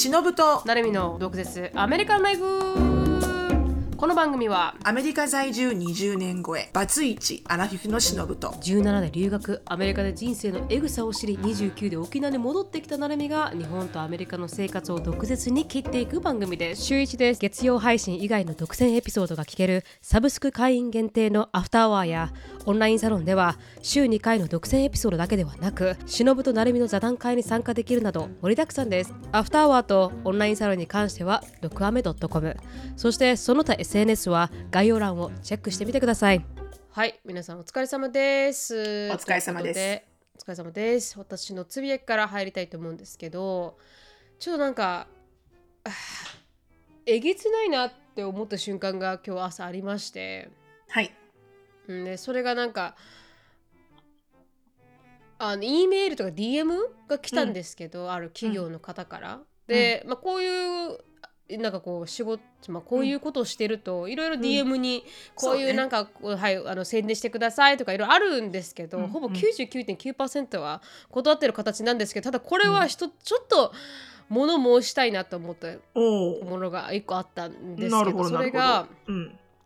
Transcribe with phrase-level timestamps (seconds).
[0.00, 0.62] 忍と。
[0.64, 1.70] なるみの毒舌。
[1.74, 2.89] アメリカンライフ。
[4.00, 8.48] この番組はアメリカ在住20年超えバツイチアラフィフの忍と。
[8.48, 16.84] 17で留学アメリカで人生のエグさを知り29で沖縄に戻ってきたなるみが日本とアメリカの生活を毒舌に切っていく番組です。
[16.84, 17.40] 週1です。
[17.40, 22.32] 月曜配信以外の独占エピソードが聞けるサブスク会員限定のアフターワーや
[22.64, 29.12] オンラインサロンでは週2回の独占エピソードだけではなく忍となるみの座談会に参加できるなど盛りだくさんです。
[29.32, 32.56] アフターワーとオンラインサロンに関しては毒アメ .com
[32.96, 36.44] そしてその他 SNS は概要欄をチェックしてみてください。
[36.92, 39.10] はい皆さんお疲れ様です。
[39.12, 40.02] お疲れ様です。
[40.36, 41.18] お疲れ様です。
[41.18, 43.78] 私のつぶやきから入りたいと思うんですけど
[44.38, 45.08] ちょっとなんか
[47.04, 50.50] えげつないなって思った瞬間が今日朝ありまして。
[50.88, 51.12] はい。
[51.88, 52.94] でそれがなんか
[55.38, 59.40] あの E メールとか DM が来たんですけど、うん、ある企業の方から。
[59.66, 60.98] で、まあ、こういう
[61.58, 73.72] なんかこう仕事、まあ、こういうことをしてると、いろいろ DM にこういうなんか、うん、はい、あの宣伝してくださいとかいろいろあるんですけど、うん、ほぼ99.9%は断ってる形なんですけどただこれは人、うん、ちょっと
[74.28, 78.86] 物申したいなと思ったものが一個あったんですけどそれが、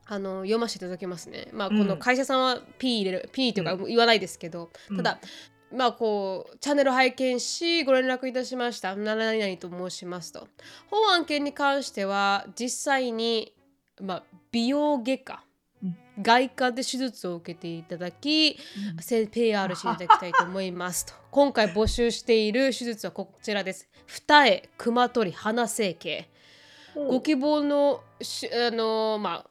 [0.06, 1.48] あの読ませていただきますね。
[1.52, 5.18] まあ、この会社さんは P 入れる、P とか言わないですけど、ただ
[5.72, 8.94] まあこうチャンネル拝見しご連絡いたしました。
[8.96, 10.46] 何々と申しますと。
[10.90, 13.52] 本案件に関しては実際に、
[14.00, 15.44] まあ、美容外科。
[16.22, 18.56] 外科で手術を受けていただき、
[18.98, 21.12] うん、PR していただきたいと思いますと。
[21.32, 23.88] 今回募集している手術はこちらです。
[24.06, 26.30] 二重熊取鼻整形。
[26.94, 29.50] ご希望のあのまあ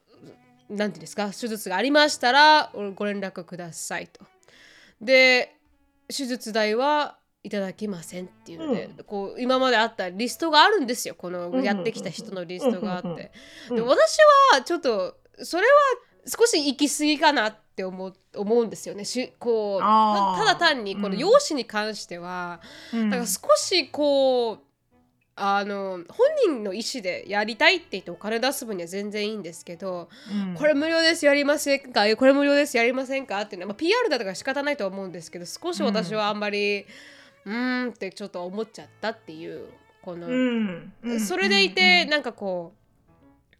[0.70, 1.31] 何て言うんですか？
[1.31, 4.25] 手術がありましたらご連絡くださいと。
[5.02, 5.58] で
[6.09, 11.15] 手術代はいただきませんっていうので、うん、こう今まであったリストがあるんですよ。
[11.15, 13.31] このやってきた人のリストがあって、
[13.69, 14.17] で私
[14.53, 15.73] はちょっとそれは
[16.25, 19.03] 少し行き過ぎかなって思う思うんですよね。
[19.03, 22.61] しこうただ単にこの容姿に関しては、
[22.93, 24.59] うん、だから少しこう
[25.36, 32.04] あの本人の意思でやりたいって言ってお金出す分には全然いいんですけど、うん、これ無料ですやりませんか？
[32.16, 33.42] これ無料ですやりませんか？
[33.42, 36.86] っていうのは、まあ、PR だとか仕方ないと思うんですけど少し私はあんまり
[37.45, 39.70] うんってちょっと思っちゃったっていう
[40.04, 42.73] この、うん、それでいて、うん、なんかこ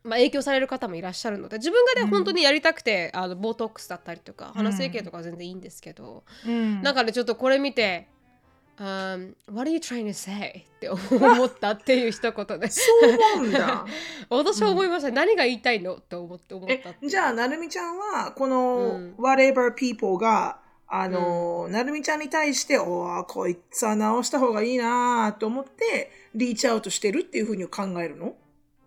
[0.04, 8.08] う、まあ、影響される方もいらっしゃるので自分がね、本当にやりたくてあのボートックスだったりとか鼻整形とかは全然いいんですけど、うん、なんかねちょっとこれ見て
[8.80, 10.66] Um, what are you trying to say?
[10.78, 12.70] って思ったっていう一言で。
[12.70, 13.86] そう思うんだ。
[14.30, 15.96] 私は思いました、うん、何が言いたいの？
[15.96, 20.58] って思って思ったじゃあなるみちゃんはこの、うん、whatever people が
[20.88, 28.36] あの、うん、なるみちゃんに対しておおこいつは直した方がいいなと思ってリーチアウトしてるっていうふうに考えるの？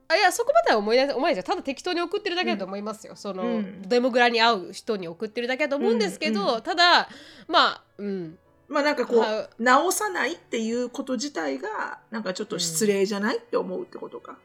[0.09, 1.35] あいやそこまでは思い出思いない。
[1.35, 7.09] じゃただ適当に送ってるだけだと思いますよ、うん、その、デモグラに会う人に送ってるだけだと思うんですけど、ただ
[7.49, 14.39] まあうんまあなんかこう、直さないっていうこと自体が、なんかちょっと失礼じゃない、って思うってことか？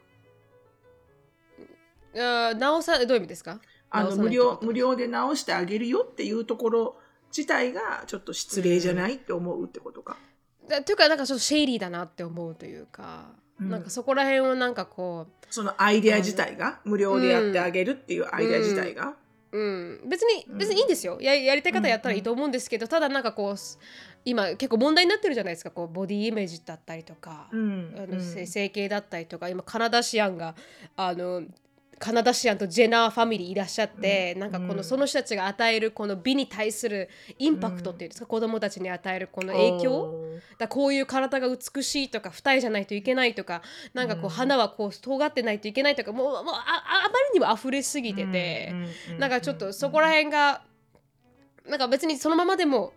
[2.15, 3.59] あ直さ、どういう意味ですか？
[3.89, 6.95] あの無料、無料で直してあげるよっていうところ
[7.35, 10.17] 自体がちょっと失礼じゃない、って思うってことか？
[10.67, 15.45] だというか、なんかちょっとシェイリーだなって思うというか、うん、なんかそこら辺をなんかこう。
[15.49, 19.15] そのアイデア自体が、無料でやってあげるっていうアイデア自体が？
[19.53, 21.17] うん、別に別にいいんですよ。
[21.19, 23.57] ややりたい方やったらいいと思うんですけど、ただなんかこう
[24.25, 25.71] 今結構問題になってるじゃないですか。
[25.71, 30.55] こうボディイメージだったりとか、うん、あの整形だったりとか今カナダシアンが
[30.95, 31.43] あの
[32.01, 40.25] カナダシアンとジェナーファミリーいらっしゃって、うん、なんかこのその人たちが与えるこの美に対するインパクトっていうんですか、うん、子供たちに与えるこの影響。
[40.57, 43.61] だこういう体が美しいとか二重じゃないといけないとか
[43.93, 48.73] なんかこう花はこう尖ってないといけないとかもうもうああまりにも溢れすぎてて、
[49.11, 50.63] うん、なんかちょっとそこら辺が
[51.69, 52.93] なんか別にそのままでも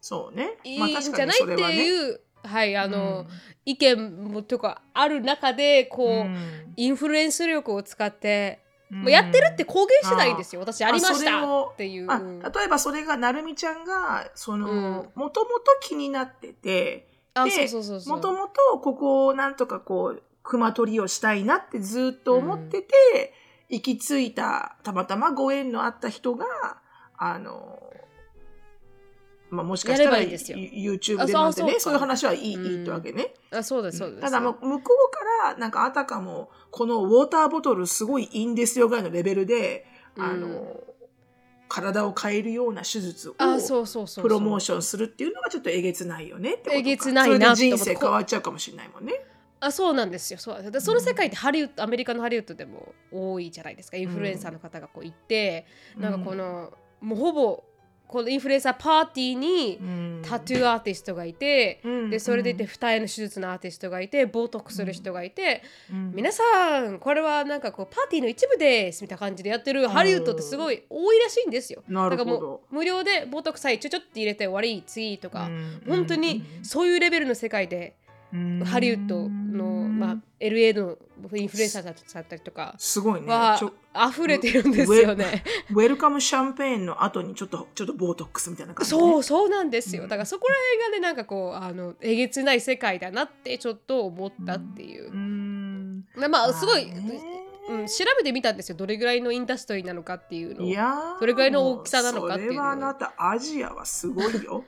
[0.00, 1.36] そうね、いいんじゃない？
[1.42, 3.26] っていう、はいあの、うん、
[3.66, 8.60] 意見もとかある中でこう、うん、インフルエンス力を使って、
[8.90, 10.60] うん、もうやってるって公言してないですよ。
[10.60, 12.08] 私やりましたっていう。
[12.08, 17.06] 例えばそれがなるみちゃんがそのもともと気になってて
[18.06, 23.34] もともとここをなんとかこう熊取りをしたいなってずっと思ってて、
[23.68, 26.46] 行き着いたたまたまご縁のあった人が
[27.18, 27.89] あの
[29.50, 33.34] まあ、もしかしたら YouTube でなんてねそういう話はいい,、いいってわけね。
[33.50, 34.22] あそうですそうです。
[34.22, 34.62] ただ向こう
[35.10, 39.86] からなんかあたかもこのウォーターボトルすごいいいんですよぐらいのレベルで、
[40.16, 40.80] あの
[41.68, 46.76] 体を変えるような手術をプロモーションするっていうのがちょっとえげつないよねってことか。
[46.76, 49.24] えげつないな人生変わっちゃうかもしれないもんね。
[49.60, 50.38] あそうなんですよ。
[50.38, 50.70] そう。
[50.70, 53.96] でその世界ってハリウッドアメリカのハリウッドでも多いじゃないですか。
[53.96, 55.66] インフルエンサーの方がこう行って、
[55.96, 57.62] うん、なんかこの、もうほぼ
[58.10, 59.78] このインフルエンサーパーティーに
[60.22, 65.62] タトゥーアーティストがいて、うん、でそれでいて二重の手術のアーティストがいてボートックする人がいて、
[65.92, 66.42] うん、皆さ
[66.80, 71.84] んこれはなんかこうパーティーの一部ですみたいな感じでやってるハリウッドってすごい多いらしいんですよ。
[71.88, 77.94] だからもう無料でボートックさえちょちょって入れて終わり次とか、うん、本当にそういうレベルの世界で
[78.32, 80.96] ハリウッドの、まあ、LA の
[81.34, 83.28] インフルエンサーだったりとかすごいね。
[83.94, 85.42] 溢れてるんですよね。
[85.70, 90.04] ウェルカムシャンペーンの後にちょっとちょっとボートックスみたいな感じ、ね、そうそうなんですよ。
[90.04, 96.90] だからそこら辺がねなんかこうあのえげつない世界だなってちょっと思ったっていう、うん、まあすごい、
[97.68, 98.76] うん、調べてみたんですよ。
[98.76, 104.64] どれぐらいのインダストリーなのかっていうのいやどれぐらいの大きさなのかっていうのそれはあなたアジアはすごいよ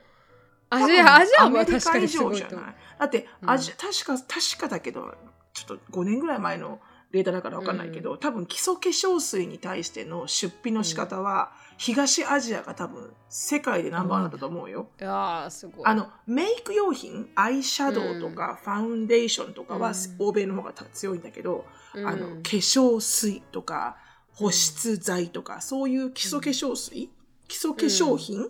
[0.73, 2.57] アジアアジアは確かにすごいと。
[2.57, 3.69] 思うだって、うん、確
[4.07, 5.15] か、確かだけど、
[5.53, 6.81] ちょっと5年ぐらい前の
[7.11, 14.89] データだから分かんないけど、うん、多分基礎化粧水に対しての出費の仕方は、東アジアが多分世界でナンバーワンだと思うよ。
[14.99, 15.87] うん、あすごい。
[15.87, 23.97] あの、メイク用品、アイシャドウとか、ファウンデーションとかは、欧米の方が強いんだけど、あの、化粧水とか、
[24.35, 27.11] 保湿剤とか、そういう基礎化粧水、
[27.49, 28.49] 基礎化粧品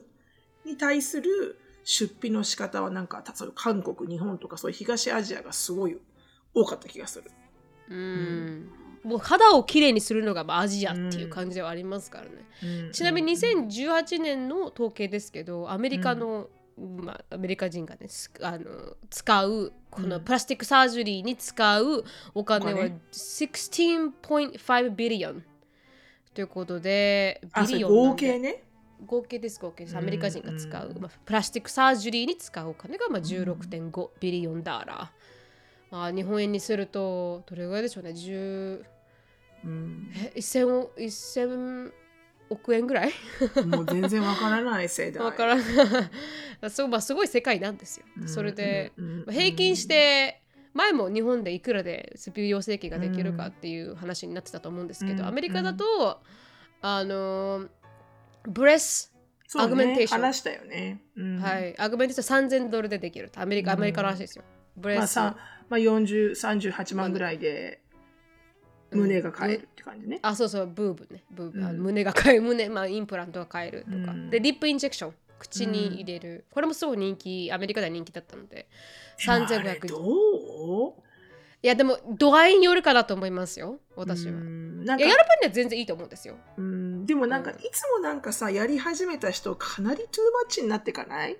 [0.64, 5.98] に対する出費の仕方はなんかそういう韓国日本とかそういう東アジアがすごい
[6.54, 7.30] 多かった気がする。
[7.88, 8.70] うん、
[9.04, 12.30] もう肌をきれいにするのがアジアっていう感じではありますからね。
[12.62, 16.48] うん、ちなみに2018年の統計ですけどアメリカの、
[16.78, 18.06] うん、まあ、アメリカ人がね
[18.40, 25.44] あの使うこのプラスティックサージュリーに使うお金は16.5ビリオン
[26.32, 28.62] ということでビリオン合計ね
[29.06, 38.82] 合計です合計ですアメリカ人が使う、まあ、プラスティックサージュリーに使うお金がまあ16.5ビリオンダーラー、まあ、日本円にするとどれぐらいでしょうね？10、
[39.64, 41.92] うん、え 1000, 1000
[42.50, 43.12] 億円ぐらい？
[43.66, 45.24] もう全然わからない世代。
[45.24, 45.64] わからない。
[46.70, 48.06] そう、まあ、すごい世界なんですよ。
[48.26, 50.42] それで、まあ、平均して
[50.74, 56.20] 前も日本でいくらで美容整形ができるかっていう話になってたと思うんですけど、アメリカだと
[56.82, 57.68] あのー
[58.44, 59.12] breast
[59.58, 60.20] augmentation。
[60.20, 61.02] 話したよね。
[61.16, 61.78] うん、はい。
[61.78, 63.30] augmentation 3000ドルでできる。
[63.36, 64.44] アメリカ、アメリカらしいですよ。
[64.76, 65.18] breast。
[65.18, 65.36] まあ、
[65.68, 67.82] まあ、40、38万ぐらいで、
[68.90, 70.18] 胸が買えるって感じね。
[70.22, 71.24] あ、そうそう、 boob ね。
[71.30, 72.42] boob、うん、胸が買える。
[72.42, 74.14] 胸、 まあ、インプラントが買えるとか。
[74.30, 75.14] で、 lip injection。
[75.38, 76.44] 口に入れる。
[76.52, 78.68] これもすごい人気、アメリカでは人気だったので。
[79.18, 80.94] 3500どう？
[81.62, 84.32] いやでも度合いによるかなと思いますよ私は。
[84.32, 86.36] なんかやる分には全然いいと思うんですよ。
[86.56, 91.36] うんでもなんか、いつもなんかさやり始めた人かなり too much になっていかない？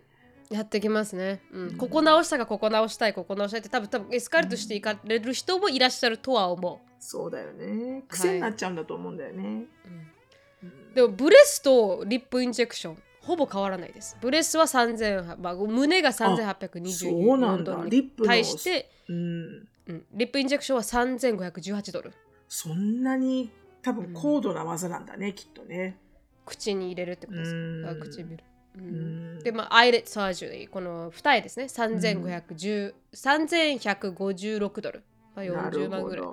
[0.50, 6.92] やってきますね、うん、ここ直したかここ直したいここ直したいって多分多分エスカレートしていかれる人もいらっしゃるとは思う。
[7.00, 8.04] そうだよね。
[8.08, 9.42] 癖になっちゃうんだと思うんだよね。
[9.42, 10.94] はいうん。
[10.94, 14.16] でもブレスとリップインジェクションほぼ変わらないです。
[14.20, 22.12] ブレスは3000、まあ、胸が3824ドルに対して、うん、うん、リップインジェクションは3518ドル。
[22.48, 23.50] そんなに
[23.82, 25.98] 多分高度な技なんだね、うん、きっとね。
[26.44, 27.52] 口に入れるってことです
[27.84, 27.94] か？
[27.96, 28.44] 唇。
[28.76, 31.66] うん、でまあアイレットサージュリーこの二重ですね。
[31.66, 35.02] 3510、うん、3156ドル、
[35.34, 36.26] まあ、40万ぐらい。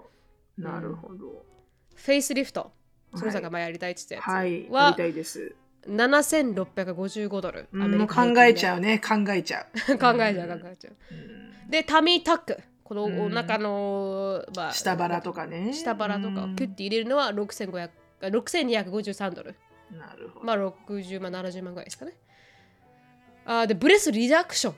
[0.61, 1.45] なるほど、
[1.95, 2.71] フェイスリフト。
[3.15, 5.55] そのさんが前やりたいって言ったやつは、はい、やりたいです
[5.87, 10.95] 7655ドル、アメリカ考えちゃうね考えちゃう考えちゃう考えちゃう、
[11.71, 15.73] でタミータックこのお腹の、うん、まあ、下腹とかね。
[15.73, 17.91] 下腹とかをキュッて入れるのは6500
[18.21, 19.55] 6253ドル。
[19.95, 20.45] なるほど。
[20.45, 22.13] まあ60万70万ぐらいですかね。
[23.45, 24.75] あで breast reduction。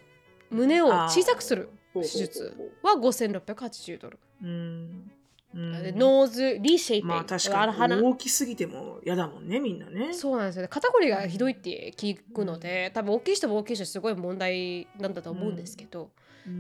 [0.50, 2.54] 胸を小さくする手術
[2.84, 4.20] は5680ドル。
[4.44, 5.12] うん。
[5.54, 7.08] うん、 nose reshape。
[7.08, 10.14] まあ確かに大きすぎても嫌だもんねみんなね。
[10.14, 10.68] そうなんですよね。
[10.68, 16.12] 肩こりがひどいって聞くので、多分大きい人も大きい人すごい問題なんだと思うんですけど、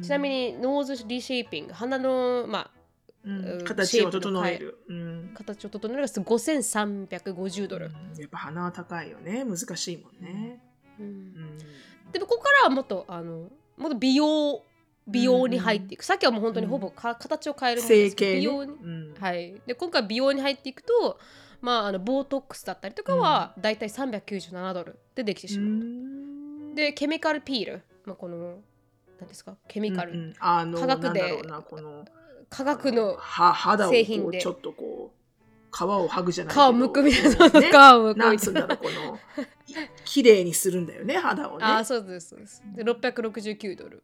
[0.01, 2.81] ちなみに nose reshaping 鼻のまあ
[3.23, 9.45] うん、形を整える、うん、形を整えるが5350ドル、うん、やっぱ鼻は高いよね。
[9.45, 10.59] 難しいもんね、
[12.11, 14.63] でもここからはもっとあのもっと美容
[15.07, 18.73] 美容に入っていく、さっきはもう本当にほぼか、形を変えるんですけど、美容に、
[19.19, 19.61] はい。
[19.65, 21.19] で今回美容に入っていくと
[21.61, 28.59] まああのボートックスだったりとかはだいたい397ドルでできてしまう、でケミカルピール、まあ、この
[29.21, 29.55] 何ですか？
[29.69, 31.41] ケミカル、うんうん、あの化学で。
[32.49, 33.17] 化学の
[33.89, 34.41] 製品で。
[34.41, 38.33] ちょっとこう皮を剥ぐじゃない皮をむくみたいな、ね、皮をむくな。
[38.33, 39.17] んつうんだろうこの
[40.03, 41.63] 綺麗にするんだよね肌をね。
[41.63, 42.61] あそうですそうです。
[42.75, 44.03] で669ドル。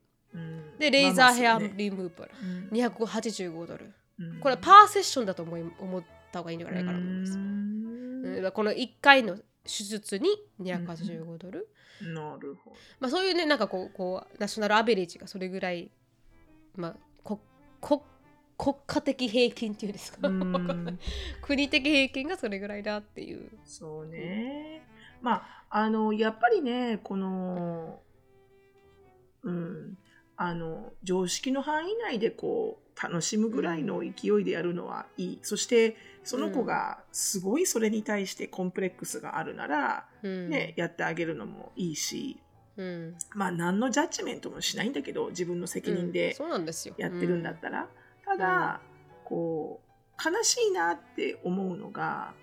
[0.80, 3.92] でレーザーヘアリムーバー、285ドル、
[4.40, 10.30] これパーセッションだと思い思った方がいいんじゃないかなと思います、うん、この1回の手術に
[10.62, 11.68] 285ドル、
[12.02, 15.90] なるほど、まあ、そういうねなんかこうこうナショナルアベレージがそれぐらい、
[16.76, 17.40] まあ、こ
[17.82, 18.06] こ
[18.58, 20.28] 国家的平均っていうんですか？
[21.42, 23.50] 国的平均がそれぐらいだっていう。
[23.66, 24.84] そうね。
[25.22, 28.00] まああのやっぱりねこの
[29.44, 29.98] うん
[30.36, 42.38] あの常識の範囲内でこう楽しむぐらいの勢いでやるのはいい、うん、そしてその子がすごいそれに対してコンプレックスがあるなら、うん、ね、やってあげるのもいいし、
[42.76, 46.36] うん、まあ何のジャッジメントもしないんだけど自分の責任で
[46.98, 47.88] やってるんだったら、
[48.26, 48.82] ただ、
[49.24, 52.34] こう悲しいなって思うのが、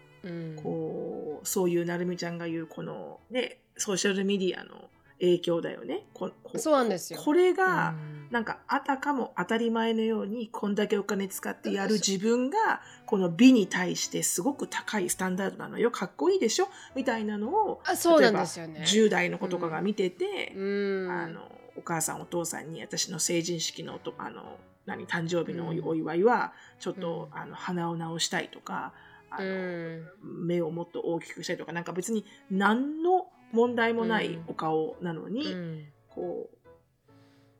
[0.62, 4.88] こうそういうなるみちゃんが言うこのねソーシャルメディアの
[5.20, 6.06] 影響だよね。
[6.12, 7.20] こそうなんですよ。
[7.20, 7.94] これが、
[8.30, 8.44] なん。
[8.44, 15.90] かあたかも当たり前のようにこんだけお金使ってやる自分がこの美に対してすごく高いスタンダードなのよ。
[15.90, 16.68] かっこいいでしょ？
[16.94, 21.40] みたいなのをあそうなんですよ、ね、10代の子とかが見てて、うん、あの
[21.76, 28.92] お母さんお父さんに私の成人式のあの何誕生日のお祝いはちょっと、うん、あの鼻を直したいとか
[29.30, 30.06] あの、うん、
[30.46, 36.50] 目をもっと大きくしたいとかなんか別に何の問題もないお顔なのに、うん、こ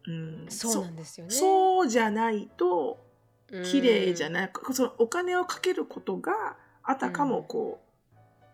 [0.06, 1.32] う、うん、そうなんですよね。
[1.32, 2.98] そうじゃないと
[3.48, 6.32] 綺麗じゃない、うん、そのお金をかけることが
[6.82, 7.84] あたかもこう、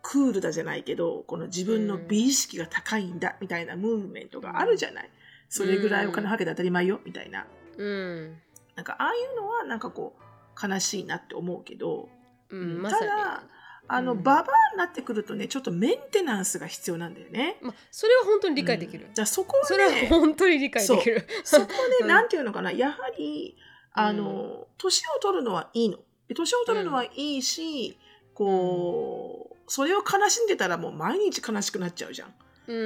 [0.03, 5.11] クールだじゃないけどこの自分の美意識が高いんだみたいなムーブメントがあるじゃない、
[5.49, 8.37] それぐらいお金かけて当たり前よみたいな、うん、
[8.77, 12.09] なんかああいうのはなんかこう悲しいなって思うけど、
[12.51, 13.45] うん、ただ
[13.93, 17.57] あの、うん、ババアになってくるとねちょっとメンテナンスが必要なんだよね。
[17.61, 19.07] まあ、それは本当に理解できる。
[19.07, 21.27] うん、じゃあそこは、ね、それは本当に理解できる。
[21.43, 21.67] そ こ
[22.01, 23.57] ね、なんていうのかなやはり
[23.93, 25.99] あの年を取るのはいいの。
[26.33, 27.99] 年を取るのはいいし、
[28.35, 32.35] こうそれを悲しんでたらもう毎日悲しくなっちゃうじゃん。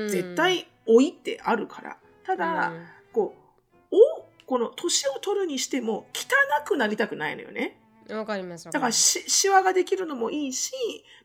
[0.09, 1.99] 絶対老いってあるから。
[2.25, 2.73] ただ、
[3.13, 3.35] こ
[3.91, 7.79] うおこの年を取るにしても汚くなりたくないのよね。
[8.11, 8.65] わかります。
[8.71, 10.73] だからし、シワができるのもいいし、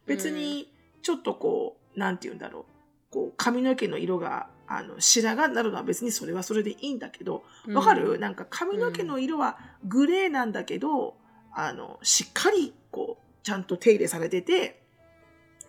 [0.06, 0.72] 別に、
[1.02, 2.66] ちょっとこう、うん、なんて言うんだろう。
[3.12, 11.16] こう、髪の毛の色が、あの、白髪になるのは別にそれはそれでいいんだけど、わかる、うん、なんか髪の毛の色はグレーなんだけど、
[11.54, 14.82] あの、しっかり、こう、ちゃんと手入れされてて、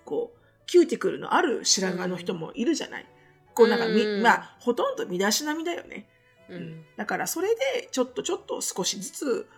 [0.04, 3.06] こう、キューティクルのある白髪の人もいるじゃない？
[3.54, 6.06] こうなんかみ、まあ、ほとんど身だしなみだよね。
[6.48, 9.48] うん、だからそれでちょっとちょっと少しずつ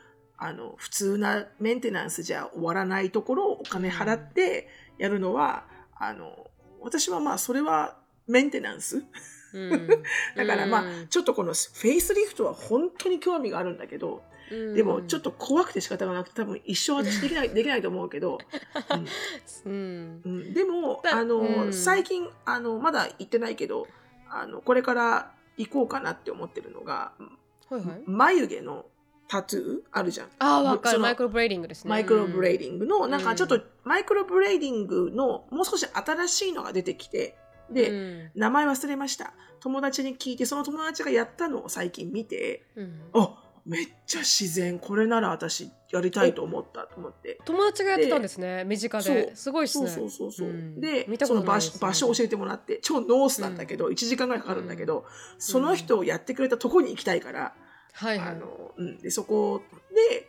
[0.45, 4.69] あの普通なメンテナンスじゃ終わらないところをお金払って
[4.99, 5.67] やるのは、
[6.01, 7.97] うん、あの私はまあそれは
[8.27, 9.05] メンテナンス、
[9.55, 9.87] うん、
[10.37, 18.39] だからまあちょっとこのフェイスリフトは本当に興味があるんだけど、うん、でもちょっと怖くて仕方がなくて多分一生私できないできないと思うけど、
[19.65, 20.53] うん。
[20.53, 23.87] でもあの、最近あのまだ行ってないけど
[24.29, 27.13] あのこれから行こうかなって思ってるのが、
[27.69, 28.87] はいはい、眉毛の
[29.33, 29.79] タトゥー？
[29.93, 30.29] あるじゃん。
[30.41, 30.99] ああ、わかる。
[30.99, 31.91] マイクロブレーディングですね。
[31.91, 37.39] microblading の、なんかちょっと、 microblading のもう少し新しいのが出てきて、
[37.71, 39.33] で、うん、名前忘れました。
[39.61, 44.79] 友達に聞いて、その友達がやったのを最近見て、うん、あめっちゃ自然。
[44.79, 47.39] これなら私やりたいと思ったと思って。
[47.47, 48.65] 友達がやってたんですね。
[48.65, 49.35] 身近で。
[49.35, 49.89] すごいっすね。
[49.89, 50.49] そうそうそうそう。
[50.49, 55.07] うん、で、その場所場所教えてもらって、超ノースなんだけど、うん、1時間ぐらいかかるんだけど、
[55.39, 57.55] その人をやってくれたとこに行きたいから、
[57.93, 59.63] はいはい、あのうん、でそこ
[60.11, 60.29] で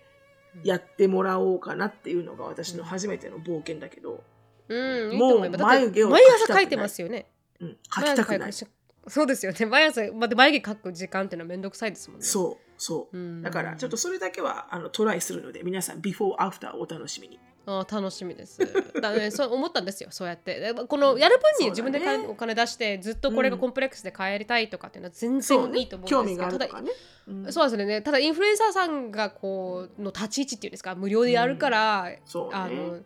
[0.63, 4.23] やってもらおうかなっていうのが私の初めての冒険だけど、
[4.67, 7.27] うん、もう眉毛を毎朝描いてますよね。
[7.59, 8.53] うん、描きたくない。
[8.53, 9.65] そうですよね。
[9.65, 12.25] 毎朝、まあ、眉毛描く時間っていうのはめんどくさいですもんね。
[12.25, 13.17] そうそう。
[13.17, 17.39] うん、だからちょっとそれだけはあのトライするので皆さんビフォーアフターお楽しみに。
[17.65, 18.59] あ楽しみです。
[19.01, 20.73] だね、そう思ったんですよ、そうやって。
[20.87, 26.83] このやる分に自分で、ね、お金出して、ずっとこれがコンプレックスで帰りたいとかっていうのは全然いいと思うんですけど、ね、ただ、
[27.27, 32.99] うん、そうですね、ただインフルエンサーさんがこうの立ち位置っていうんですか、無料でやるから、うん、あの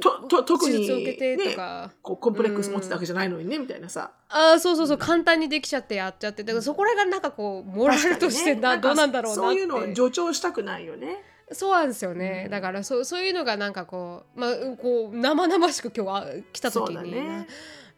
[0.00, 1.56] とと特に、ね、
[2.02, 4.12] こうコンプレックス持ってたわけじゃないのにね、みたいなさ。
[4.28, 17.46] あそうそうそう簡単にできちゃってやっちゃってだからそこらがなんかこうモラルとしてな、ね、どうなんだろうなそういうのを助長したくないよねそうなんですよね、うん、だからそうそういうのがなんかこう,、まあ、こう生々しく今日は来た時に、ね、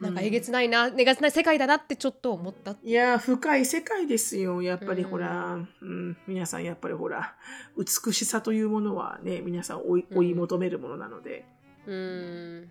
[0.00, 4.60] なんかえげつないな、えげつない世界だなってちょっと思ったいや深い世界ですよ。
[4.62, 7.34] やっぱりほら、うん、うん、皆さんやっぱりほら
[7.78, 11.46] 美しさというものはね皆さん追い追い求めるものなので、
[11.86, 12.68] うん、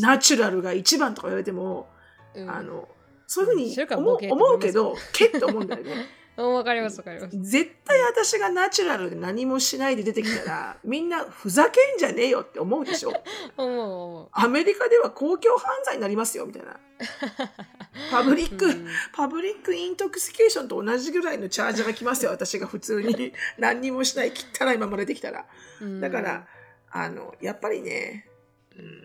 [0.00, 1.88] ナチュラルが一番とか言われても、
[2.34, 2.88] うん、あの
[3.26, 5.92] そういうふうに思う思うけどけって思うんだよね。
[6.36, 7.40] わかりますわかります。
[7.42, 13.12] 絶対私がナチュラルで何もしないで出てきたら みんなふざけんじゃねえよって思うでしょ。
[13.56, 16.80] 思うアメリカでは公共犯罪になりますよみたいな。
[18.10, 18.88] パブリック、うん。
[19.12, 23.32] パブリックイントクシケーションと同じぐらいのチャージが来ますよ私が普通に。
[23.58, 25.46] 何にもしない汚いまま出てきたら。
[25.80, 26.00] うん。
[26.00, 26.48] だから、
[26.90, 28.28] あの、やっぱりね、
[28.76, 29.04] うん、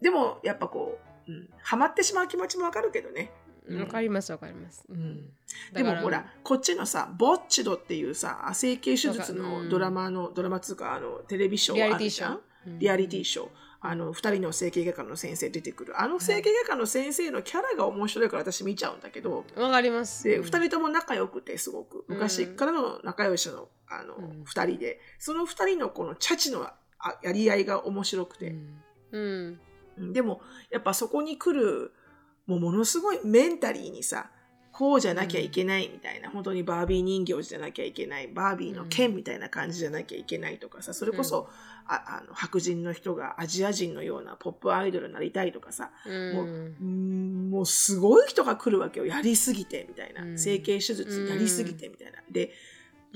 [0.00, 0.98] でも、やっぱこ
[1.28, 3.30] う、うん、ハマってしまう気持ちもわかるけどね。
[3.76, 5.30] わかりますわかります、うん、
[5.72, 12.40] でもほら、こっちのさ、ボッチドっていうさ、整形手術のドラマの、ドラマつうか、あの、テレビショーあるじゃん？
[12.78, 13.48] リアリティショー。
[13.80, 16.00] あの、二人の整形外科の先生出てくる。
[16.00, 20.24] あの整形外科の先生のキャラが面白いから私見ちゃうんだけど、わかります。
[20.24, 22.04] で、二人とも仲良くて、すごく。
[22.08, 26.74] 昔からの仲良しの、あのうん、二人で、その二人のこのチャチのあ
[27.22, 28.48] やり合いが面白くて。
[28.50, 28.80] うん、
[29.12, 29.60] うん。
[29.98, 30.12] うん。
[30.12, 31.92] でも、やっぱそこに来る、
[32.48, 34.30] もうものすごいメンタリーにさ、
[34.72, 41.48] こうじゃなきゃいけないみたいな、本当にバービー人形じゃなきゃいけない、バービーの剣みたいな感じじゃなきゃいけないとかさ、それこそ、
[41.86, 49.06] ああの白人の人がアジア人のようなポップアイドルになりたいとかさ、うんもううんもうすごい人が来るわけよ。
[49.06, 50.22] やりすぎて、みたいな。
[50.22, 52.18] うん整形手術やりすぎて、みたいな。
[52.30, 52.52] で、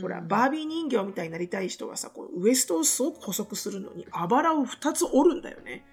[0.01, 5.85] ほら、うんバービー人形みたいになりたい人がさ、こうウエストをすごく細くするのに、あばらを2つ折るんだよね。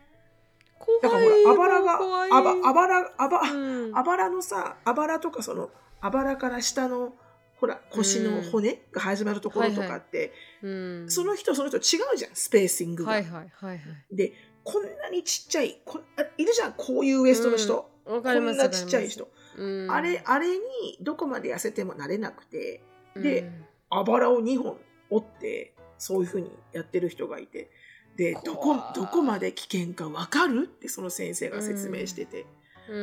[1.02, 2.00] だからほら、あばらが、
[2.32, 3.98] あば、あばら、あば、うん。
[3.98, 5.70] あばらのさ、あばらとかその、
[6.02, 7.14] あばらから下の、
[7.56, 11.10] ほら、腰の骨が始まるところとかって、うん。
[11.10, 13.12] その人その人違うじゃん、スペーシングが。
[13.12, 14.16] はいはいはいはい。
[14.16, 16.00] で、こんなにちっちゃい、こ
[16.38, 17.90] いるじゃん、こういうウエストの人。
[18.06, 19.28] わかりますこんなちっちゃい人。
[19.58, 20.62] うんあれ、あれに
[21.02, 22.82] どこまで痩せてもなれなくて、
[23.16, 23.66] でうん。
[23.90, 24.78] あばらを2本
[25.10, 27.70] 折って、そういうふうにやってる人がいて、
[28.16, 32.46] で、どこどこまで危険かわかるってその先生が説明してて。
[32.90, 32.98] う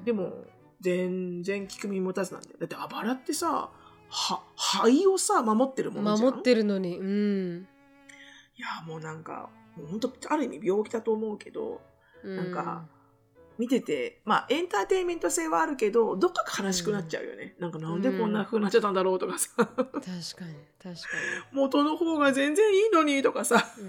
[0.00, 0.44] んでも、
[0.80, 2.56] 全然聞く耳持たずなんだよ。
[2.58, 3.70] だってあばらってさ、
[4.08, 6.28] は、肺をさ、守ってるものじゃん。
[6.30, 7.68] 守ってるのにうん
[8.56, 9.50] いや、もうなんか、
[9.90, 11.80] 本当ある意味病気だと思うけど、
[12.24, 12.88] なんか、
[13.58, 17.56] 見てて、まあ、エンターテインメント性はあるけど、どっか悲しくなっちゃうよね。
[17.58, 20.10] なんか、なんでこんな風になっちゃったんだろうとかさ、確かに
[20.80, 21.00] 確か
[21.52, 23.66] 元の方が全然いいのにとかさ。
[23.78, 23.88] にう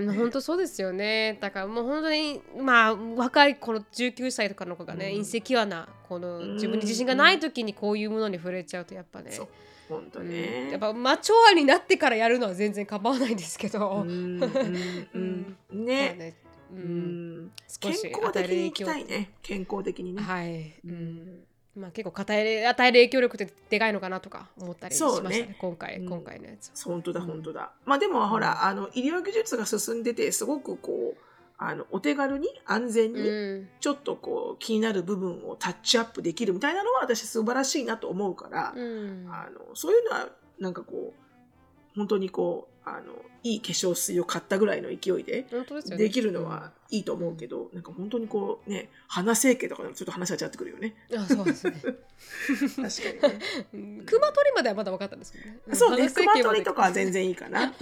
[0.00, 0.06] ん。
[0.08, 1.38] ね、本当そうですよね。
[1.40, 5.14] だからもう本当にまあ若いこの19歳とかの子がね、うん。
[5.14, 9.30] インセキュアなこの自分に自信がない時にこういうものに触れちゃうとやっぱね、
[9.88, 10.28] 本当うん。
[10.28, 10.70] ね。
[10.72, 14.48] やっぱマチョアになってからやるのは全然構わないんですけど、うんうんうん。
[14.50, 16.14] まあね。
[16.14, 17.44] ねう、うん。
[17.46, 19.30] ん健康的に行きたいね。
[19.42, 20.22] 健康的にね。
[20.22, 21.44] はい、うん。
[21.78, 25.40] まあ、結構与える与える影響力ってでかいのかなとか思ったりしましたね。
[25.42, 26.08] ね今回、うん。
[26.08, 27.26] 今回のやつ本当だうん。
[27.26, 27.72] 本当だ。
[27.84, 31.18] まあでもほら、あの医療技術が進んでてすごくこう
[31.56, 33.68] あのお手軽に安全にうん。
[33.80, 39.28] ちょっとこう気になる部分をタッチアップできるみたいなのは私素晴らしいなと思うから、うん。
[39.30, 40.28] あのそういうのは
[40.58, 45.46] なんかこう本当にこうあのいい化粧水を買ったぐらいの勢いで
[45.96, 50.94] できるのはいいと思うけど、なんか本当にこうね鼻整形とかでもちょっと話が違ってくるよね。
[51.16, 53.40] あそうですね確かにね。
[53.74, 55.58] うん熊取りまではまだ分かったんですけどね。
[55.72, 57.72] そうね、熊取りとかは全然いいかな。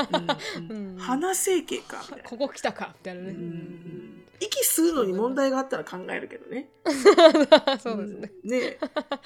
[0.59, 2.05] うんうんうん鼻整形か。
[2.25, 3.31] ここ来たかみたいなね。
[3.31, 6.69] うん息吸うのに問題があったら考えるけどね。
[7.81, 8.33] そうですね。
[8.45, 8.51] うん。
[8.51, 8.79] ね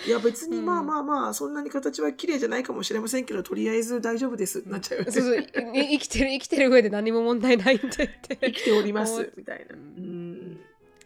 [0.06, 5.10] いや別にうんまあまあまあ、そんなに形は綺麗じゃないかもしれませんけど、とりあえず大丈夫ですってなっちゃうよね。
[5.12, 5.46] そうそうい
[5.98, 8.36] 生きてる生きてる上で何も問題ないんでって。
[8.40, 9.74] 生きておりますみたいな。
[9.74, 10.60] ううんん。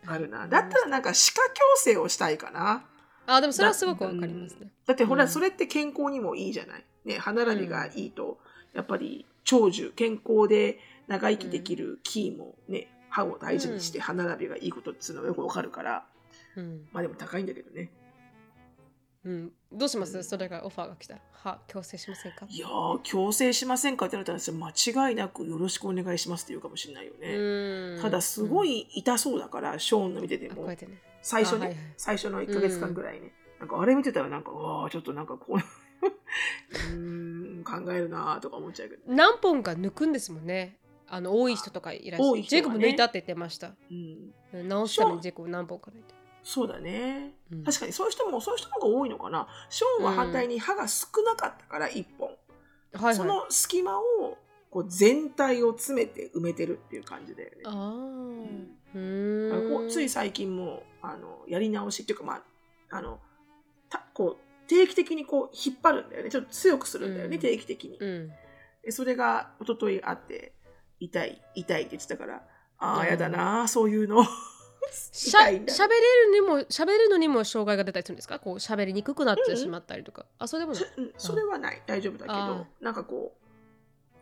[0.07, 0.47] あるな。
[0.49, 2.85] だったらなんか歯科矯正をしたいかな。
[3.27, 4.71] あでもそれはすごくわかりますね。
[4.87, 6.85] だってほら、うんそれって健康にもいいじゃない。
[7.05, 8.38] ね、歯並びがいいと、
[8.73, 16.05] やっぱり長寿、健康で長生きできるキーもね、歯を大事にして歯並びがいいことっていうのがよくわかるから、
[16.57, 17.90] うんまあでも高いんだけどね。
[19.24, 19.53] うん。
[19.72, 20.22] どうします？
[20.24, 21.20] それがオファーが来たら。
[21.33, 22.46] は強制しませんか？
[22.48, 27.35] いやー、強制しませんかってなったら、間違いなくよろしくお願いしますって言うかもしれないよね。
[27.35, 28.81] うんただ、すごい。
[28.81, 30.68] い痛そうだから、ショーンの見てても。
[31.22, 35.57] 最初ね、あはいはい最初の1ヶ月間ぐらいね、なんかあれ見てたらなんか、うわーちょっとなんかこう、
[36.92, 39.03] うーん、考えるなーとか思っちゃうけど。
[39.07, 40.77] 何本か抜くんですもんね。
[41.09, 42.43] あの多い人とかいらっしゃる。
[42.43, 43.73] ジェイコブ抜いたって言ってました。
[43.90, 43.95] う
[44.59, 46.14] ん、直すためにジェイコブ何本か抜いて。
[46.43, 47.33] そうだね。
[47.51, 49.49] うん確かにそういう人も、そういう人の方が多いのかな。
[49.71, 52.29] ショーンは反対に歯が少なかったから、1本。
[52.29, 52.38] はい
[52.97, 53.14] はい。
[53.17, 54.03] その隙間を、
[54.71, 57.57] こう全体を詰めて埋めてるっていう感じだよね。
[57.64, 57.73] ああ。
[57.73, 59.69] うあのー。
[59.71, 62.35] こうんつい最近もあのやり直しっていうか、ま
[62.90, 63.21] あ、あの
[63.88, 68.33] たこう定期的にこう引っ張るんだよねちょっと強くするんだよね、うん定期的に、うん。
[68.83, 70.53] でそれが一昨日あって
[71.05, 72.43] 痛い痛いって言ってたから
[72.79, 73.07] ああうん。
[73.07, 74.25] やだなそういうの。
[74.90, 75.67] しゃ喋れる
[76.33, 78.38] にも喋るのにも障害が出たりするんですか？
[78.38, 80.75] こう喋りにくくなってしまったりとか、うん、あそれでも
[81.17, 81.83] そ,、れはない。
[81.87, 83.35] 大丈夫だけどなんかこ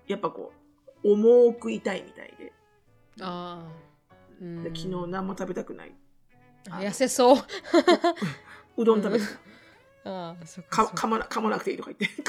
[0.09, 0.53] うやっぱこ
[1.05, 2.53] う重く痛いみたいで。
[3.21, 5.95] ああ、うん、昨日何も食べたくない。
[6.65, 7.37] 痩せそう。
[8.79, 9.25] うどん食べた、
[10.05, 11.07] ああそかか。
[11.07, 12.23] まなかまなくていいとか言って。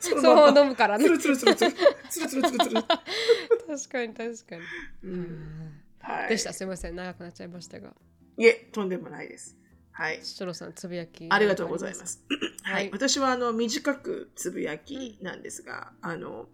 [0.00, 1.04] そう飲むからね。
[1.04, 1.72] つるつるつるつる
[2.10, 4.62] つるつるつるつる確かに確かに、
[5.04, 5.82] うん。
[6.00, 6.52] はい、でした。
[6.52, 6.96] すみません。
[6.96, 7.94] 長くなっちゃいましたが。
[8.36, 9.56] いえとんでもないです。
[9.92, 10.20] はい。
[10.22, 11.26] シロさんつぶやき。
[11.30, 12.22] ありがとうございます。
[12.62, 16.48] はい、私はあの短くつぶやきなんですが、うん、あの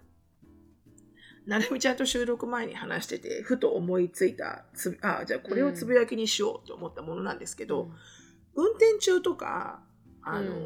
[1.46, 7.90] なるみちゃんと収録前に話しててふと思いついたつあじゃあこれをつぶやきにしようと思ったものなんですけど、
[8.54, 9.82] うん、運転中とか
[10.24, 10.64] あの、うん、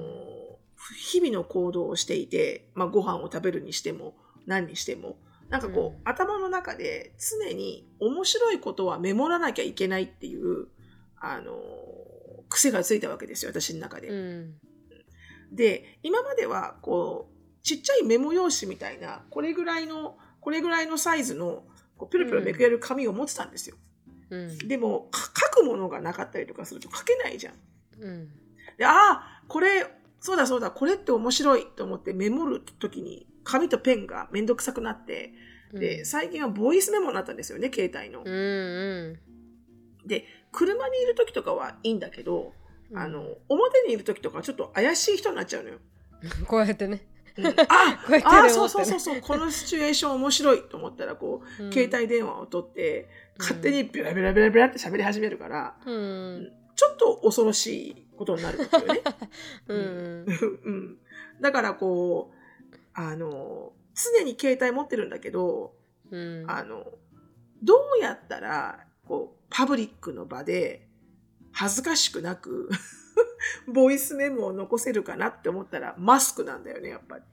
[0.97, 4.15] 日々の行動をしていて、まあ、ご飯を食べるにしても
[4.47, 5.17] 何にしても
[5.51, 10.67] なんかこう、うん、頭の中で常に面白いことはメモらなきゃいけないっていう
[11.21, 11.53] あの
[12.49, 14.09] 癖がついたわけですよ私の中で。
[14.09, 14.55] うん、
[15.53, 21.65] で今まではこうちっちゃいメモ用紙みたいなこれぐらいのこれぐらいのサイズの
[21.97, 23.77] こうピロピロめくれる紙を持ってたんですよ。
[24.31, 27.55] うん、でも書くものがなかったりとかすると書けないじゃん。
[28.01, 28.29] うん、
[28.77, 29.87] でああこれ
[30.21, 35.33] そうだそうだこれって面白いと思ってメモる時に紙とペンがめんどくさくなって
[35.73, 38.23] で最近はボイスメモになったんですよね携帯の。
[38.25, 39.19] うんう
[40.05, 42.53] ん、で車にいる時とかはいいんだけど、
[42.91, 45.79] うん、あの表にいる時とかちょっと怪しい人になっちゃうのよ。
[46.47, 47.07] こうやってね。
[47.37, 47.53] うん、あ
[48.45, 53.09] あそうそうそうそうこのシチュエーション面白いと思ったらこう、うん、携帯電話を取って
[53.39, 59.03] 勝手にビラビラビラビラって喋り始めるから、うん、ちょっと恐ろしいことになるんですよね。
[59.69, 60.27] うん、
[60.65, 60.99] うん、
[61.41, 65.75] だからこうあの常に携帯持ってるんだけど、
[66.11, 66.87] うん、あの
[67.63, 70.89] どうやったらこうパブリックの場で
[71.53, 72.69] 恥ずかしくなく
[73.67, 77.25] ボイスメモを残せるかなって思ったらマスクなんだよねやっぱり。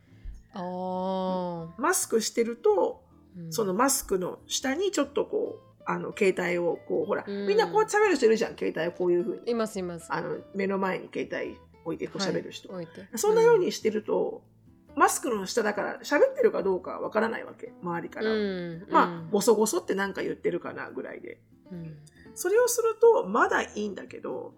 [0.55, 3.03] マスクしてると、
[3.37, 9.51] うん、そのマスクの下にちょっとこうあの携帯をこうほら、うん、みんなこう喋る人いるじゃん携帯をこういうふうに。
[9.51, 10.11] いますいます。
[10.11, 14.41] あの目の前に携帯置いてこう喋る人、はい、そんなようにしてると、
[14.89, 21.39] うん、マスクの下だから喋ってるかどうかわからないわけ周りから、うん、まあごそごそって何か言ってるかなぐらいで、
[22.33, 24.53] それをするとまだいいんだけど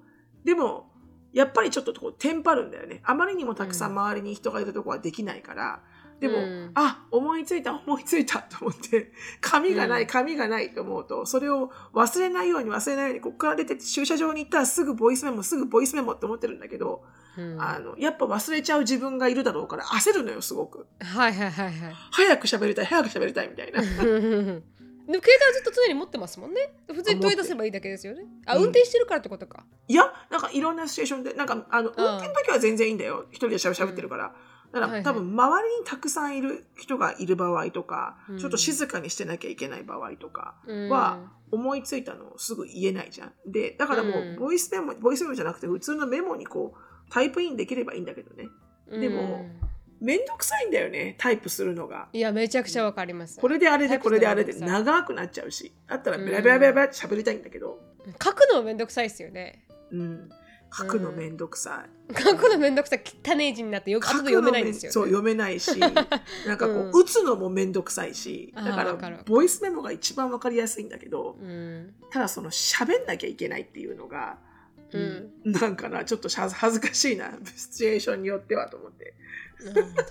[0.46, 0.90] でも
[1.34, 3.02] やっぱりちょっとこうテンパるんだよね。
[3.04, 3.92] あまりにもたくさん。
[3.92, 5.84] 周りに人がいるとこはできないから、
[6.20, 17.04] でも、うん、あ思いついた思いついたと思って紙がない紙がないと思うとそれを忘れないように忘れないようにここから出て駐車場に行ったらすぐボイスメモすぐボイスメモって思ってるんだけど、
[17.38, 20.88] うん、あのやっぱ忘れちゃう自分がいるだろうから焦るのよすごく。
[21.00, 21.94] はいはいはいはい。
[22.12, 23.82] 早く喋りたい早く喋りたいみたいな。
[25.08, 26.74] でも携帯はずっと常に持ってますもんね。
[26.88, 28.26] 普通に取り出せばいいだけですよね。
[28.46, 29.64] あ、運転してるからってことか。
[29.88, 33.26] いや、なんかいろんなシチュエーションで、なんかあの、運転の時は全然いいんだよ。
[33.30, 34.36] 一人でしゃべってるから。
[34.80, 40.56] だから、多分周りにたくさんいる人がいる場合とか、ちょっと静かにしてなきゃいけない場合とか
[40.90, 43.34] は、思いついたのをすぐ言えないじゃん。
[43.46, 48.50] で、だからもう、ボイスメモ、ボイスメモじゃなくて普通のメモにこう、タイプインできればいいんだけどね。
[48.90, 49.46] でも、
[50.00, 52.08] めんどくさいんだよね、タイプするのが。
[52.14, 53.40] いや、めちゃくちゃわかります。
[53.40, 55.72] これであれでこれであれで長くなっちゃうし。
[55.88, 57.80] だったらベラベラベラベラって喋りたいんだけど。
[58.24, 59.66] 書くのめんどくさいですよね。
[59.92, 60.30] うん。
[60.76, 63.04] 書くのめんどくさい、書くのめんどくさい。
[63.26, 74.40] 汚い字になってよく読めないんですよ、ね、そう読めないし なんかこう、うん、打つのもめんどくさいしだからボイスメモが一番わかりやすいんだけど、うん、ただその喋んなきゃいけないっていうのが、
[74.92, 79.16] うん、なんかなちょっと恥ずかしいなシチュエーションによってはと思って。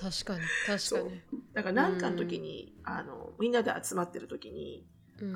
[0.00, 1.22] 確かに確かに。
[1.54, 4.84] だから何かの時に、あのみんなで集まってる時に、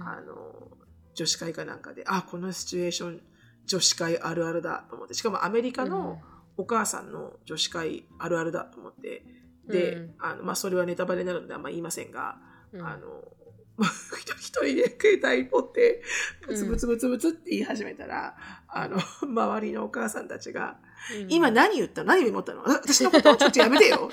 [0.04, 0.68] あの
[1.14, 3.22] 女子会かなんかであこのシチュエーション
[3.70, 5.14] 女子会あるあるだと思って。
[5.14, 6.20] しかもアメリカの
[6.56, 9.22] お母さんの女子会あるあるだと思って。
[9.68, 12.38] で、うん、あのまあ、それはネタバレになるのであんま言いませんが、
[12.72, 13.22] うん、あの
[14.40, 16.02] 一人で携帯持って
[16.46, 18.34] ブツブツブツブツって言い始めたら、
[18.74, 20.78] うん、あの 周りのお母さんたちが
[21.28, 22.08] 「今何言ったの？
[22.08, 22.62] 何メモったの？
[22.66, 24.10] 私のことちょっとやめてよ」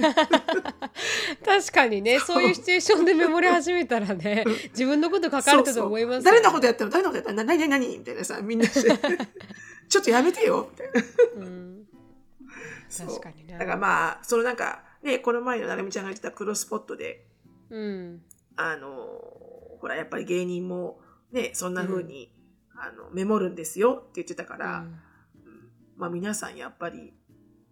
[1.44, 2.42] 確かにねそう。
[2.42, 6.90] いうシチュエーションでメモり始めたらね自分のこと書かれたと思います、ね、誰のことやったの？
[6.90, 7.44] 誰のことやったの？
[7.44, 7.98] 何何何？
[7.98, 8.66] みたいなさみんな。
[8.66, 8.90] して
[9.88, 10.70] ちょっとやめてよ。
[10.72, 10.92] みたい
[11.38, 11.46] な。
[11.46, 11.48] う。
[11.48, 11.86] ん
[12.96, 13.58] 確かにね。
[13.58, 17.26] だからまあそのなんかねこの前のなるみちゃんが言ってたクロスポットで、
[17.70, 18.22] うん、
[18.56, 19.45] あの
[19.86, 20.98] ほらやっぱり芸人も
[21.30, 22.32] ねそんな風に、
[22.74, 24.98] うん、あのメモるんですよって言ってたから、うん、
[25.96, 27.14] まあ皆さんやっぱり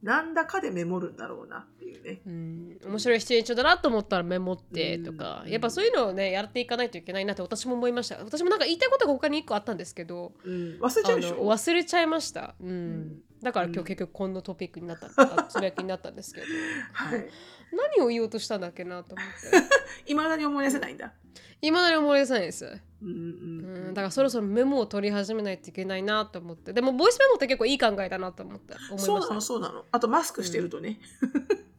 [0.01, 2.21] 何らかでメモるんだろうなっていうね。
[2.25, 8.19] うん、面白いシチュエーションだなと思ったらメモってとか、うん、やっぱそういうのをねやっていかないといけないなって私も思いました。
[8.19, 11.39] 私もなんか言いたいことが他に1個あったんですけど、うん、忘れちゃうでしょ？
[11.45, 15.09] 忘れちゃいました、うん、だから今日結局こんなトピックになった、
[15.45, 16.47] つぶやきになったんですけど、
[16.93, 17.29] はい、
[17.99, 19.27] 何を言おうとしたんだっけなと思っ
[20.07, 20.11] て。
[20.11, 21.13] いまだに思い出せないんだ。
[21.61, 26.73] いまだに思い出せないです、うん、だからそろそろメモを取り始めないといけないなと思って。
[26.73, 29.07] でもボイスメモって結構いい考えだなと思って思いました。
[29.07, 29.85] そうなのそうなの。
[29.91, 31.01] あとマスクしてるとね、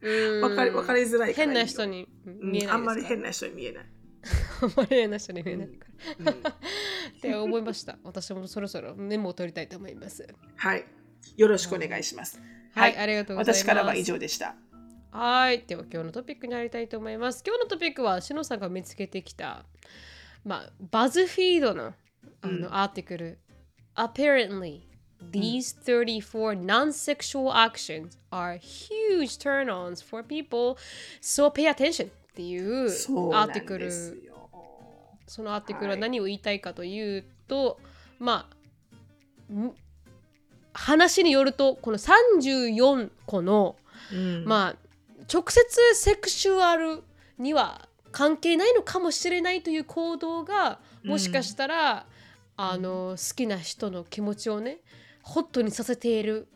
[0.02, 3.86] うん、 分かり分かりづらい変な人に見えない、あんまり変な人に見えない。
[4.62, 5.88] あんまり変な人に見えないか
[6.20, 6.56] ら、っ
[7.22, 7.98] て思いました。
[8.04, 10.28] 私もそろそろメモを取りたいと思います。
[10.56, 10.86] はい
[11.38, 12.40] よろしくお願いします、
[12.74, 13.64] はい、ありがとうございます。
[13.64, 14.56] 私からは以上でした。
[15.12, 15.64] はい。
[15.66, 17.42] では今日のトピックに入りたいと思います。
[17.46, 19.64] 今日のトピックはしのさんが見つけてきた、
[20.44, 21.94] まあ、バズフィードの
[22.42, 23.40] あの、うん、アーティクル。
[23.96, 24.82] Apparently,
[25.32, 30.76] these 34 non-sexual actions are huge turn-ons for people,
[31.22, 32.88] so pay attention っていう
[33.34, 33.90] アーティクル。
[35.28, 37.78] そのアーティクルは何を言いたいかというと、はい、
[38.20, 38.56] まあ、
[40.76, 43.78] 話によるとこの34個の、
[44.14, 44.76] うん、まあ
[45.34, 47.02] 直接セクシュアル
[47.40, 51.94] には関係ないのかもしれないという行動がもしかしたら、
[52.58, 54.80] うん、あの好きな人の気持ちをね
[55.24, 56.48] ホットにさせている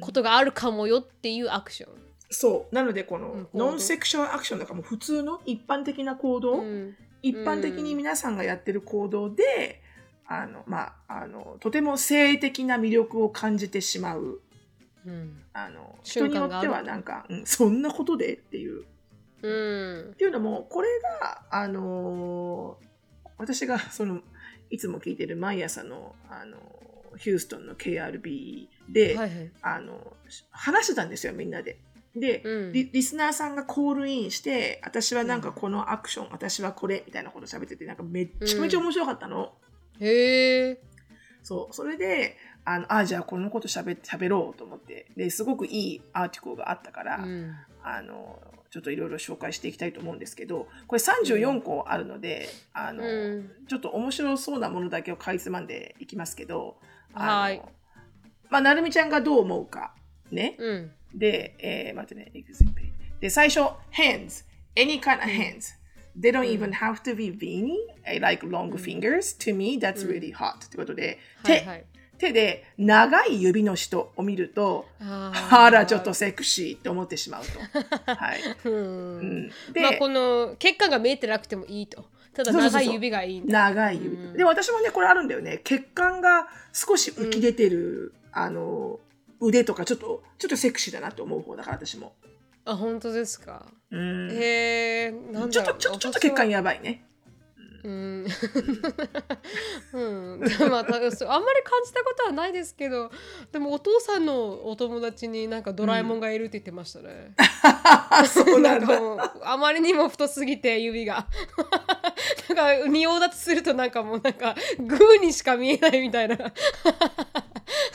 [0.00, 1.92] ことがあるかもよっていうアクション。
[2.28, 2.74] そう。
[2.74, 9.81] なのでこの、ノンセクシュアルアクションだからもう普通の一般的な行動、うん、一般的に皆さんがやってる行動で、
[10.26, 14.40] あのまああのとても性的な魅力を感じてしまう
[15.06, 18.84] うん、あの人によってはなんか、うん、そんなことでっていう。
[19.42, 19.48] う
[20.08, 20.88] ん、っていうのもこれ
[21.20, 24.20] が、あのー、私がその
[24.70, 30.16] いつも聞いてる毎朝の、あのー、ヒューストンの KRB で、はいはい、あの
[30.52, 31.78] 話してたんですよみんなで。
[32.14, 39.54] で、うん、リリスナーさんがコールインして私はなんかこのアクション、うん、私はこれみたいなこと喋っててなんかめっちゃめちゃ面白かったの。
[40.00, 40.78] へえ。
[41.42, 56.76] そうそれであのあじゃあこのことしゃべ喋ろうと思ってですごくいいアーティクルがあったから、うん、あのちょっといろいろ紹介していきたいと思うんですけどこれ34個あるので、うん、あの、うん、ちょっと面白そうなものだけをかいつまんでいきますけど
[57.12, 57.60] はい。
[58.48, 59.94] まあなるみちゃんがどう思うか
[60.30, 60.56] ね、
[61.14, 62.32] で、えー、待ってね
[63.20, 63.60] で最初
[63.92, 65.74] hands any kind of hands
[66.18, 67.78] They don't even have to be veiny.
[68.06, 69.34] I like long fingers.
[69.38, 70.66] To me, that's really hot.
[70.66, 71.84] ってことで、手、はいはい。
[72.22, 77.58] 手で長い指の人を見るとあらちょっとセクシーって思ってしまうと。
[78.14, 78.40] はい。
[78.64, 82.04] うん、で、まあ、この血管が見えてなくてもいいと。
[82.32, 85.60] ただ長い指がいい長い指、うん、で私もねこれあるんだよね。
[85.64, 89.00] 血管が少し浮き出てる、うん、あの
[89.40, 92.14] 腕とかちょっとちょっとセクシーだなと思う方だから私も
[92.64, 95.14] あ本当ですか、うん、へえ
[95.50, 97.04] ちょっとちょちょっと血管やばいね。
[97.84, 98.26] うん、
[99.92, 103.10] うん、 まあ、あんまり感じたことはないですけど
[103.50, 107.34] でもお父さんのお友達になんかドラえもんがいるって言ってましたね。
[108.32, 109.34] そうなんだ。
[109.42, 111.26] あまりにも太すぎて指が。
[112.54, 116.36] なんか仁王立ちするとなんかもうなんかグーにしか見えないみたいな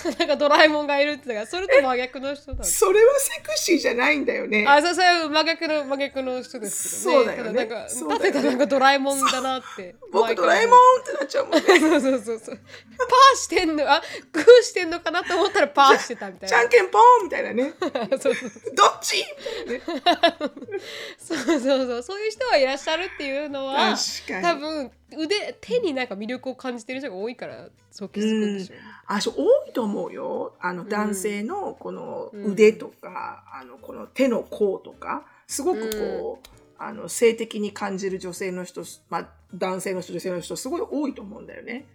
[0.18, 4.66] なんかドラえもんがいるってそれと真逆の人だそれはセクシーじゃないんだよね。
[4.68, 7.18] あそうそれ真逆の真逆の人ですけどね。
[7.18, 7.52] そうだよね。
[7.54, 11.62] なんか立てたなんかドラえもんだなって僕ドラえもんってなっちゃうもんね。
[11.80, 12.56] そうそうそうそう。
[12.56, 16.48] パーしてんのあグーしてんのかなと思ったらパーしてたみたいな。
[16.48, 17.74] じゃんけんポンみたいなね。
[18.20, 19.18] そうそうどっち？
[19.68, 19.82] ね。
[21.18, 22.04] そうそうそう。
[22.04, 23.96] そういう人はいらっしゃるっていうのは
[24.42, 30.54] 多分腕手になんか魅力を感じてる人が多いからそう気づくんでしょう、ね、あそう多いと思うよ。
[30.60, 41.86] あの男性のこの腕とか、うん、あのこの手の甲とかすごくこう、うん、あの性的に感じる女性の人、まあ、男性の人女性の人すごい多いと思うんだよね。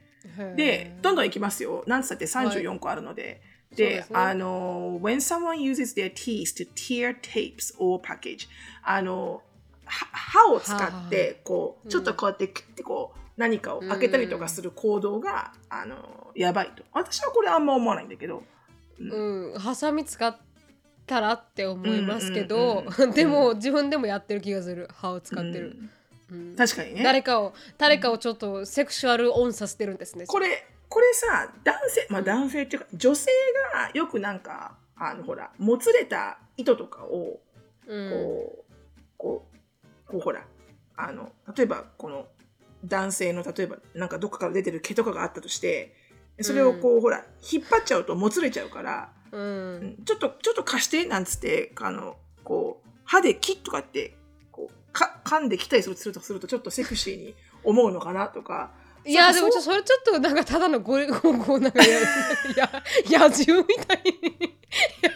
[0.57, 1.85] でどんどんいきますよ。
[1.87, 3.23] なんつったって34個あるので。
[3.23, 3.41] はい
[3.77, 8.49] で、ね、あの、when someone uses their teeth to tear tapes or package
[8.83, 9.43] あの
[9.85, 15.97] 歯を使ってこうちょっとこうやってクッてこう何かを開けたりとかする行動が、あの
[16.35, 16.83] やばいと。
[16.93, 18.43] 私はこれあんま思わないんだけど。
[18.99, 20.37] うん、ハサミ使っ
[21.07, 24.89] たらって思いますけど、でも自分でもやってる気がする。
[24.93, 25.77] 歯を使ってる、
[26.31, 27.03] うん、確かにね。
[27.03, 30.27] 誰かを誰かをちょっとセクシュアルオンさせてるんですね。
[30.27, 33.31] これこれさ男性まあ男性っていうか女性
[33.73, 37.41] がよくなんかあのほらもつれた糸とかをこ
[37.89, 38.11] う、うん、
[39.17, 39.53] こう
[40.13, 40.45] こうほら、
[40.97, 42.27] あの、例えばこの
[42.85, 45.95] 男性の例えばなんかどっかから出てる毛とかがあったとして、
[46.41, 54.15] それをこう、うん、ほら、引っ張っちゃうともつれちゃうから、うん、ちょっとちょっと貸してなんつってあのこう歯でキッとかって
[54.51, 58.73] こうか噛んできたりするとするとちょっとセクシーに思うのかなとか。
[59.05, 61.99] いやでもそれちょっとなんかただのゴリゴゴなんかや
[62.57, 62.71] や
[63.05, 64.13] 野獣みたいに
[65.03, 65.11] 野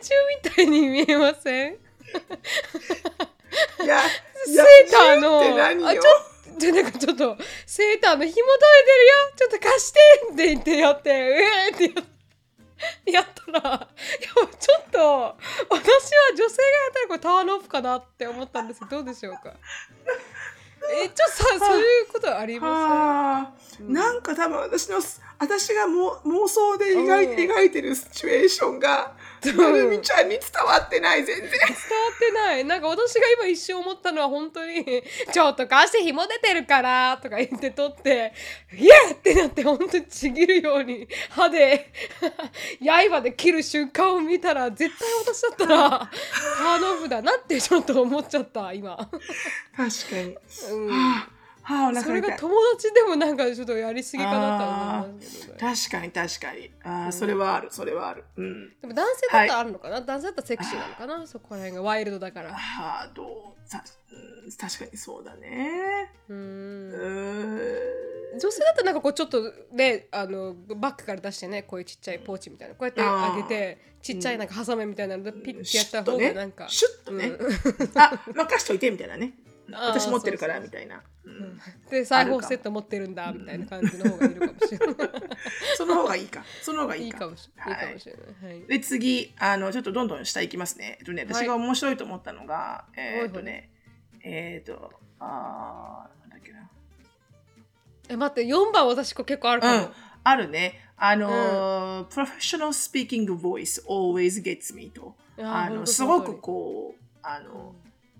[0.00, 1.72] 獣みたいに見えません？
[1.72, 1.76] い
[3.86, 4.00] や
[4.46, 5.88] セーターの。
[5.88, 6.02] あちょ
[6.58, 7.36] でなんかちょっと
[7.66, 9.32] セーターの紐解いてるよ。
[9.36, 10.00] ちょっと貸して
[10.32, 11.12] って言ってやってえ
[11.70, 12.12] えー、ってやって
[13.12, 13.88] やったらいや
[14.58, 14.98] ちょっと
[15.70, 18.80] 私は女性がやったらこれターンオフかなって思ったんです。
[18.80, 19.52] けどどうでしょうか？
[20.90, 24.96] えちょっとさそういうことあります、うん、なんか多分私の
[25.38, 29.14] 私がも妄想で描い,、描いてるシチュエーションが
[29.50, 31.50] なるみちゃんに伝わってない全然。
[31.50, 32.64] 伝わってない。
[32.64, 34.84] なんか私が今一瞬思ったのは本当に
[35.32, 38.32] 「ちょっと貸して紐出てるから」とか言って取って
[38.72, 41.90] 「イエー!」ってなって本当にちぎるように歯で
[43.10, 48.96] 刃で切る瞬間を見たら絶対私だったらターンオフだなってちょっと思っちゃった今。
[48.96, 49.10] 確
[50.10, 50.36] かに、
[50.70, 51.22] うん
[51.62, 56.70] はあ、それが友達でもなんかちょっとやりすぎかなと思いますけど、ね、確かに確かに。
[56.82, 61.26] あ、うん、それはあるそれはある、うん、でも男性だったらあるのかな、はい、男性だったらセクシーなのかな？
[61.26, 62.50] そこら辺がワイルドだから。
[62.50, 63.82] ああどうさ、
[64.44, 66.10] うん、確かにそうだね。
[66.28, 66.92] うん。
[68.40, 77.48] 女性だったらなんかこうちょっとねあのバッグから出してねこういうちっちゃいポーチみたいなこうやってあげてちっちゃいなんかハサミみたいなのでピッてやった方がなんか、シュッとね、うん、
[77.94, 79.34] あ任しといてみたいなね
[79.70, 81.02] 私持ってるからみたいな。
[81.90, 84.96] で裁縫セット持ってるんだみたいな感じの方がいるかもしれない。
[85.76, 86.44] その方がいいか。
[86.62, 87.28] その方がいいか。
[87.28, 88.66] もしれない。
[88.66, 90.96] で次あのちょっとどんどん下行きますね。
[91.00, 93.70] えっとね私が面白いと思ったのが、えっとね
[94.22, 96.68] えっとあなんだっけな。
[98.08, 99.90] え待って4番私結構あるかも。
[100.24, 100.88] あるね。
[100.96, 105.16] あの、professional speaking voice always gets me と。
[105.38, 107.74] あのすごくこうあの、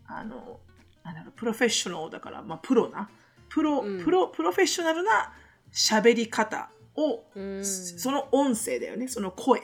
[0.06, 0.58] あの
[1.04, 3.10] なんだろうプロフェッショナルだから、まあ、プロな
[3.48, 5.32] プロ、うん、プロプロフェッショナルな
[5.72, 9.60] 喋り方を、うん、その音声だよねその声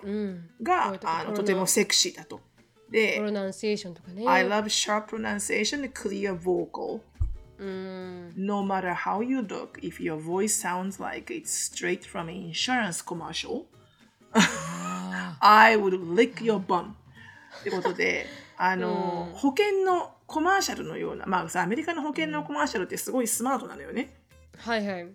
[0.63, 2.41] が、うん、あのとてもセクシーだと。
[2.91, 4.25] で、プロナンセーションとかね。
[4.27, 7.01] I love sharp pronunciation and clear vocal.
[7.61, 13.03] No matter how you look, if your voice sounds like it's straight from an insurance
[13.05, 13.67] commercial,
[15.41, 16.95] I would lick your bum.
[17.61, 24.15] ってことで、あの、保険のコマーシャルのような、まあさ、アメリカの保険のコマーシャルってすごいスマートなのよね。
[24.59, 25.09] はいはい。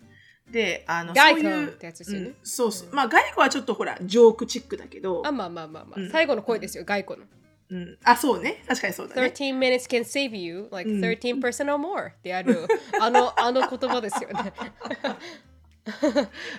[0.52, 1.68] で、あの、そういう。
[1.68, 2.28] ってやつですよね。
[2.30, 2.90] うん、そうそう。
[2.92, 5.22] まあ、外交はちょっとほら、ジョークチックだけど。
[5.24, 6.02] あ、まあまあまあまあ。
[6.02, 7.28] うん、最後の声ですよ、外交の。
[7.70, 8.64] うん、あ、そうね。
[8.68, 9.22] 確かにそうだね。
[9.22, 12.68] 13 minutes can save you like 13% or more ってある、
[13.00, 14.54] あの、あの言葉ですよね。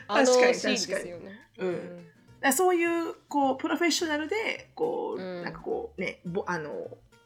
[0.06, 1.40] あのシーンですよね。
[1.58, 2.52] うん。
[2.52, 6.70] そういうこうプロフェッショナルでこう、うん、なんかこうねぼあの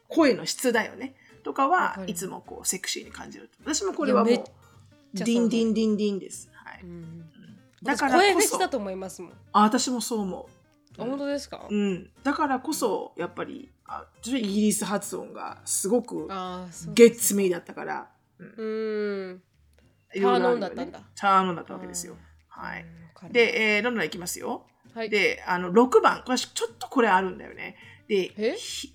[0.07, 3.49] 声の質だよねとかはいつもこうセクシーに感じる。
[3.63, 4.43] 私もこれはもう
[5.13, 7.25] ディンディンディンディンです、はい、うん、
[7.81, 9.31] だから声フェチだと思いますもん。
[9.53, 10.49] あ私もそう思
[10.97, 16.27] う、本当ですか、うん、だからこそやっぱりあイギリス発音がすごく
[16.93, 18.09] ゲッツミーだったから。
[18.39, 19.41] うん、
[20.13, 21.01] ターノンだったんだ。
[21.15, 22.15] ターノンだったわけですよ。
[22.47, 22.85] はい。
[23.31, 26.23] で、えー、どんどんいきますよ、はい、であの6番。
[26.25, 27.75] これちょっとこれあるんだよね
[28.09, 28.33] で、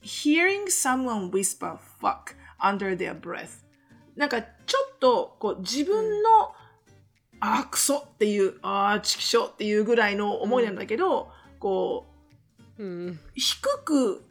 [0.03, 3.64] hearing someone whisper fuck under their breath.
[4.16, 4.48] なんかちょ
[4.96, 6.29] っとこう自分の、
[7.33, 12.07] うん、あクソっていうあチキショっていうぐらいの思いなんだけど、うん、こ
[12.79, 14.24] う、うん、低く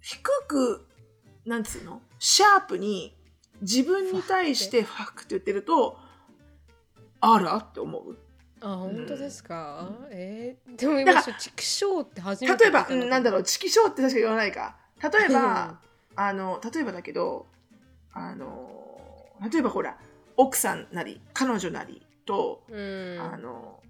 [0.00, 0.86] 低く
[1.44, 2.00] なんつうの？
[2.18, 3.16] シャープに
[3.60, 5.98] 自分に対してファックって言ってると
[7.20, 7.56] あら？
[7.56, 8.16] って思う。
[8.60, 14.76] あ本当ですか、うん、えー、でも今チキショーって初めて例えば、うん、なんだろうチキショーって確か言わないか。
[15.00, 15.78] 例えば
[16.16, 17.46] あの例えばだけど
[18.12, 18.68] あの
[19.52, 19.96] 例えばほら
[20.36, 23.80] 奥さんなり彼女なりと、うん、あの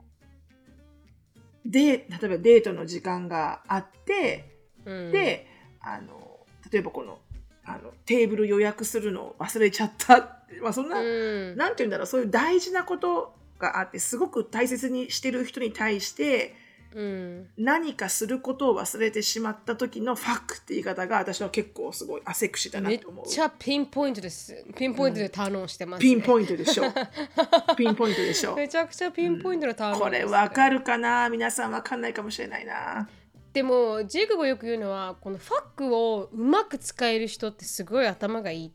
[1.65, 4.55] で例えばデートの時間があって、
[4.85, 5.47] うん、で
[5.81, 7.19] あの例えばこの
[7.65, 16.55] あのテーブル予約するのを忘れちゃった、 まあ、そんな、うん、なんて言うんだろうそういう大事なことがあってすごく大切にしてる人に対して、
[16.95, 23.25] うん、何かすることを忘れてしまった時のファックって言い方が私は結構すごいアセクシーだなと思う。
[23.27, 24.65] めっちゃピンポイントです。
[24.77, 26.11] ピンポイントでターンしてます、ね。
[26.11, 26.85] うん、ピンポイントでしょ。
[27.77, 28.55] ピンポイントでしょ。
[28.57, 31.29] めちゃくちゃピンポイントのターン、ね、これわかるかな？
[31.29, 33.09] 皆さんわかんないかもしれないな。
[33.53, 38.71] でもジークがよく言うのはこのファックをうまく使える人ってすごい頭がいいっ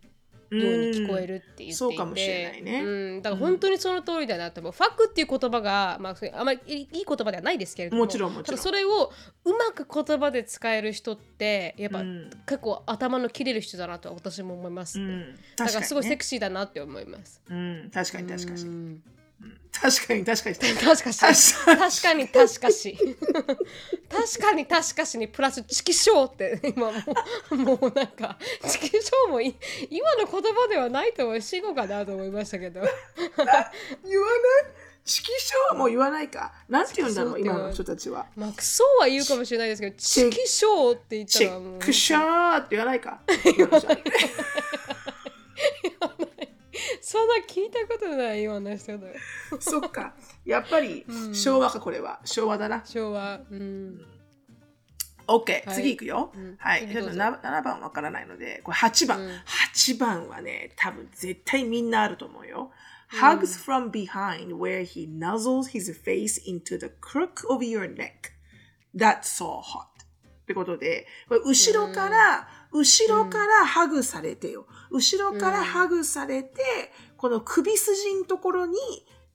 [0.52, 8.58] ように聞こえるって言っていて、そうかもしれないね、うん、だから本当にその通りだなと思う、うん、ファックっていう言葉が、まあ、あまりいい言葉ではないですけれどももちろんもちろん。
[8.58, 9.12] それを
[9.46, 19.00] うまく言葉で使える人ってやっぱ、うん、結構頭の切れる人だなと私も思います、ね、うん、だからすごいセクシーだなって思います、うん、確かに確かに、
[19.72, 20.86] 確かに確かに確かに。
[20.86, 21.04] 確
[22.02, 22.28] かに。
[22.30, 22.98] 確かし
[24.10, 24.66] 確かに。
[24.68, 26.94] 確かしにプラスチキショーって今も
[27.52, 28.38] うもうなんか
[28.68, 29.56] チキショーも今
[30.16, 32.82] の言葉ではないと思う死後かなと思いましたけど。
[32.82, 32.90] 言わ
[33.46, 33.54] ない？
[35.06, 36.54] チキショーも言わないか。
[36.70, 38.28] なんて言うんだろう今の人たちは。
[38.38, 43.20] まあクソは言うかもしれないですけどチキショーって言ったらもうチキショーって言わないか。
[43.58, 44.04] 言わない
[47.02, 49.08] そんな聞いたことないような人だ
[49.60, 50.16] そっか。
[50.46, 52.20] やっぱり昭和かこれは。
[52.26, 52.82] 昭和だな。
[52.86, 53.42] 昭和。
[53.50, 54.06] うん。
[55.28, 56.32] OK、はい、次いくよ。
[56.36, 56.88] うん、はい。
[56.88, 62.72] 7, 7番わからないので、これ8番、うん、8番はね、多分絶対みんなあると思うよ。
[63.10, 68.34] Hugs from behind where he nuzzles his face into the crook of your neck.
[68.96, 69.94] That's so hot.
[70.44, 74.66] ってことで、これ後ろから、後ろからハグされてよ。
[74.94, 76.62] 後ろからハグされて、
[77.18, 78.78] この首筋のところに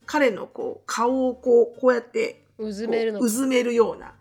[0.06, 4.14] 彼のこう顔をこうこうやってうずめるうずめるような。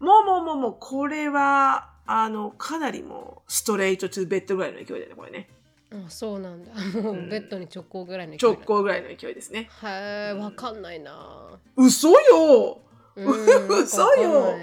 [0.00, 5.48] もうもうもうもうこれはあのかなりもうストレートトゥベッドぐらいの勢いだよねこれね。
[5.92, 6.72] あそうなんだ。
[7.02, 9.68] もう ベッドに直行ぐらいの勢い、直行ぐらいの勢いですね。
[9.82, 11.58] へえ、わかんないな。
[11.76, 12.80] 嘘よ。
[13.16, 14.58] 嘘よ。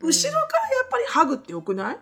[0.00, 1.98] 後ろからやっぱりハグってよくない？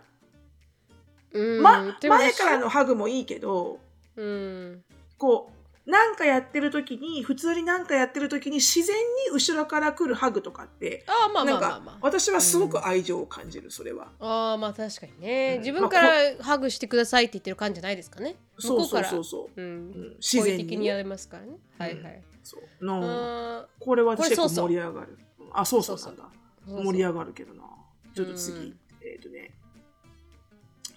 [1.35, 3.79] ま、前からのハグもいいけど、
[4.17, 4.83] うん、
[5.19, 14.09] こうなんかやってる時に普通になんかやってる時に自然に後ろから来るハグとかってあまあまあまあ、まあ、私はすごく愛情を感じる、それは。
[14.21, 16.09] ああまあ確かにね、うん、自分から
[16.41, 18.37] ハグしてくださいって言ってる感じじゃないですかね。
[18.59, 22.23] そうそうそうそう、うん、自然に、やりますからね、はいはい。
[22.45, 22.85] そう。
[22.85, 25.19] のこれは私結構盛り上がる。
[25.53, 26.25] あそうそうなんだ。
[26.69, 27.63] 盛り上がるけどな。
[28.15, 29.51] ちょっと次、えっ、ー、とね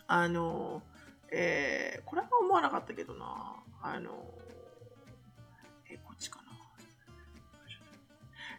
[0.07, 0.81] あの、
[1.31, 4.25] えー、これは思わなかったけどな、あの、
[5.89, 6.45] え、こっちかな。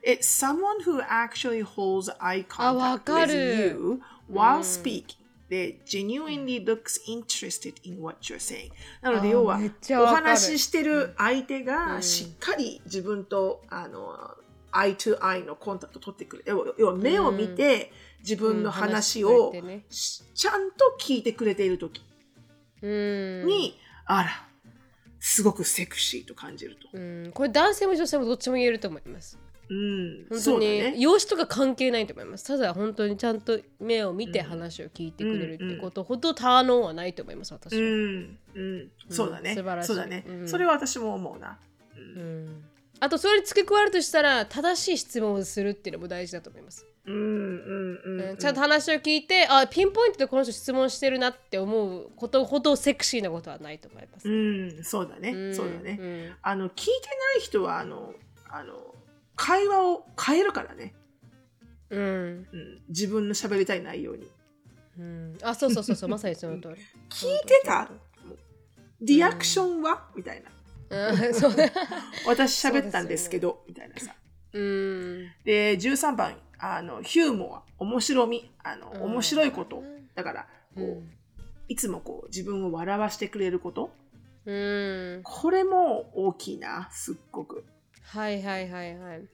[0.05, 5.16] It's someone who actually holds eye contact with you while speaking.
[5.49, 8.70] で、genuinely looks interested in what you're saying.
[9.01, 9.59] なので、要は、
[9.92, 14.36] お話ししてる相手がしっかり自分と、あの、
[14.72, 16.44] eye to eye のコンタクト取ってくる。
[16.47, 19.52] 要は、目を見て、うん自分の話を
[20.34, 22.02] ちゃんと聞いてくれている時
[22.82, 24.30] に、あら、
[25.20, 26.88] すごくセクシーと感じると。
[27.32, 29.38] これ男性も女性もどっちも言えると思います。
[29.68, 32.46] うん、本当に、ね、容姿とか関係ないと思います。
[32.46, 37.80] ただ本当にちゃんと目を見て話を聞いてくれるってことほどターンオンはないと思います、私は。
[37.80, 39.54] うん、うん、そうだね。
[39.54, 39.86] 素晴らしい。
[39.88, 41.58] そうだね、それは私も思うな。
[41.96, 42.64] うん
[42.98, 46.86] あとそれに付け加えるとしたら正しい質問をするっていうのも大事だと思います。
[47.07, 54.28] うんうんうん、ちゃんと話を聞いてあピンポイントでこの人質問してるなって思うことほどセクシーなことはないと思います。
[54.28, 56.90] うんそうだね、うん、そうだね、うん、あの聞いて
[57.34, 58.12] ない人はあの
[58.48, 58.74] あの
[59.36, 60.94] 会話を変えるからね。
[61.90, 62.46] うん、うん、
[62.88, 64.28] 自分の喋りたい内容に。
[64.98, 66.74] うん、あそうそうそうそう まさにその通り。
[67.11, 67.88] 聞いてた？
[69.00, 70.50] リアクションは、みたいな。
[71.34, 71.52] そう
[72.26, 74.14] 私喋ったんですけど、みたいなさ。
[74.57, 78.50] うん、で13番あのヒューモア面白み。
[78.62, 79.82] あの、面白いこと。
[80.14, 81.11] だからこう、うん、
[81.68, 83.90] いつもこう自分を笑わしてくれること、
[84.46, 87.64] うん、これも大きいなすっごく。
[88.02, 89.28] はいはいはいはい。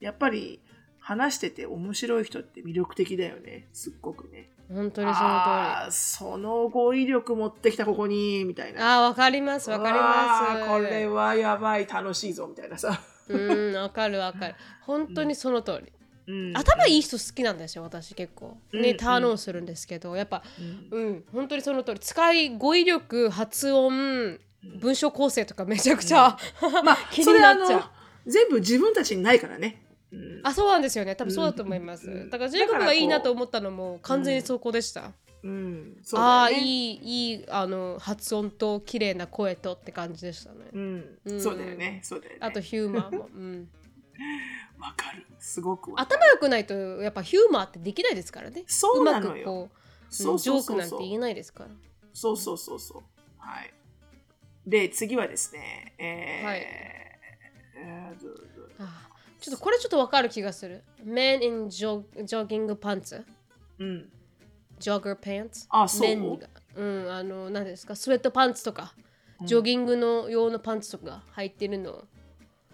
[0.00, 0.60] やっぱり
[0.98, 4.50] 話してて面白い人って魅力的だよねすっごくね。
[4.72, 5.40] 本当にその
[5.82, 5.92] 通り。
[5.92, 9.00] その語彙力持ってきたここにみたいな。
[9.00, 10.66] あわかりますわかります。
[10.66, 12.98] これはやばい楽しいぞみたいなさ
[13.28, 14.54] うんわかるわかる。
[14.82, 15.92] 本当にその通り、
[16.26, 18.56] うん、頭いい人好きなんですよ私結構。
[18.72, 20.42] ね、うん、ターンオンするんですけどやっぱ
[20.90, 22.00] うん、うん、本当にその通り。
[22.00, 24.40] 使い語彙力発音
[24.80, 26.36] 文章構成とかめちゃくちゃ、
[26.84, 27.84] まあ気になっちゃう。
[28.26, 29.82] 全部自分たちにないからね。
[30.42, 31.16] あそうなんですよね。
[31.16, 35.12] 多分そうだと思います、だからジェイコブがいいなと思ったのも完全にそこでした、
[35.42, 35.94] うん。
[35.94, 42.00] ね、ああいいいいあの発音と綺麗な声とって感じでしたね、うん、うん、そうだよね。
[42.02, 42.38] そうだよね。
[42.40, 43.28] あとヒューマーも。
[43.34, 43.68] うん。
[44.78, 45.26] わかる。
[45.38, 48.64] すごく頭良くないとやっぱヒューマーってできないですからね。
[48.66, 49.70] そうなのよ。
[50.08, 51.70] そうジョークなんて言えないですから。
[52.12, 53.02] そうそうそうそう。
[53.38, 53.72] はい。
[54.66, 55.94] で次はですね。
[55.98, 56.60] えー、はい。
[57.74, 58.20] えー、
[59.40, 60.84] ちょっとこれちょっとわかる気がする。
[61.04, 63.24] Men in jog jogging pants
[63.78, 64.08] うん
[64.82, 66.10] ジョガーパンツあそう？
[66.74, 67.94] うん、あの何ですか？
[67.94, 68.94] スウェットパンツとか、
[69.44, 72.04] ジョギングの用のパンツとか入ってるのを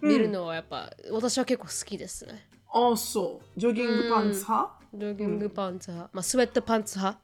[0.00, 2.48] 見るのはやっぱ、うん、私は結構好きですね。
[2.72, 3.60] ああそう。
[3.60, 7.20] ジョギングパンツ派、ジョギングパンツ派、まあスウェットパンツ派。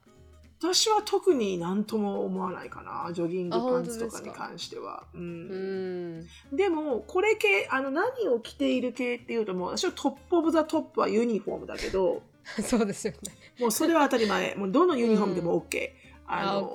[0.61, 5.03] 私は特に何とも思わないかなジョギングパンツとかに関しては。
[5.15, 12.21] うん、でもこれ系あの何を着ている系っていうともう私は top of the top はユニフォームだけど
[12.63, 13.19] そうですよね。
[13.59, 14.53] もうそれは当たり前。
[14.55, 15.93] もうどのユニフォームでも OK、うん、
[16.27, 16.73] あの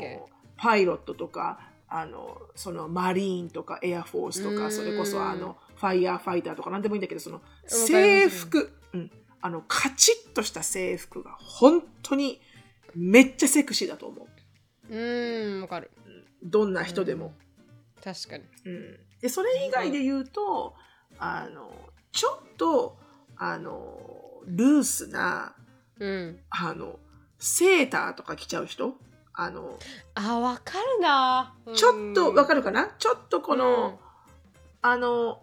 [0.56, 9.10] パイロットとかあのそのマリーンとかエアフォースとかそれこそあのファイヤーファイターとか何でもいいんだけどその制服、うん、
[9.40, 12.40] あのカチッとした制服が本当に
[12.94, 14.26] めっちゃセクシーだと思
[14.90, 14.96] う。
[14.96, 15.90] うん、わかる。
[16.42, 17.32] どんな人でも。
[18.02, 18.44] 確かに。
[18.64, 19.00] うん。
[19.20, 20.74] で、それ以外で言うと、
[21.18, 21.70] あの、
[22.12, 22.98] ちょっと、
[23.36, 25.54] あの、ルースな、
[26.01, 26.98] うん、あの、
[27.38, 28.94] セーターとか着ちゃう人？
[29.32, 29.78] あの、
[30.14, 31.55] あ、わかるな。
[31.74, 32.88] ちょっと、わかるかな？
[32.98, 33.94] ちょっとこの、うん、
[34.82, 35.42] あの、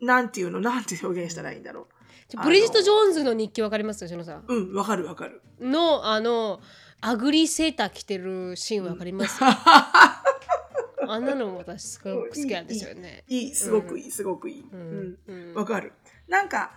[0.00, 0.60] なんていうの？
[0.60, 2.42] なんて表現したらいいんだろう。
[2.42, 4.08] ブリジット・ジョーンズの日記わかります？
[4.08, 4.44] しのさん。
[4.48, 5.42] うん、わかるわかる。
[5.60, 6.60] の、あの、
[7.00, 13.24] アグリーセーター着てるシーンわかります、うん、あんなのも私すごく好きなんですよね。
[13.28, 14.64] いい、すごくいい、すごくいい。
[14.72, 15.54] うん。
[15.54, 15.92] わ、かる。
[16.26, 16.72] なんか、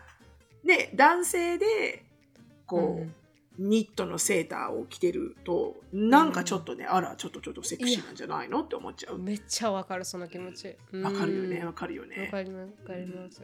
[0.66, 2.04] ね、男性で、
[2.68, 3.07] こう、
[3.57, 9.18] ニットのセーターを着てるとなんかちょっとね、うん、あらちょっとちょっとセクシーなんじゃないのって思っちゃう。
[9.18, 10.76] めっちゃわかるその気持ち。
[11.01, 12.26] わかるよねわかるよね。
[12.26, 13.41] わかりますわかります、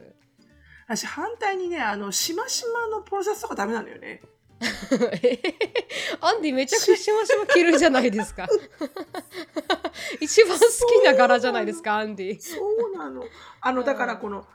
[0.86, 4.22] 私反対にねあのしましまのポロシャツとかダメなのよね。
[6.20, 8.46] アンディめちゃくちゃしましま着るじゃないですか。
[10.20, 10.64] 一番好
[11.02, 12.40] きな柄じゃないですかアンディ。
[12.40, 12.56] そ
[12.92, 13.24] うなの。
[13.60, 14.46] あのだからこの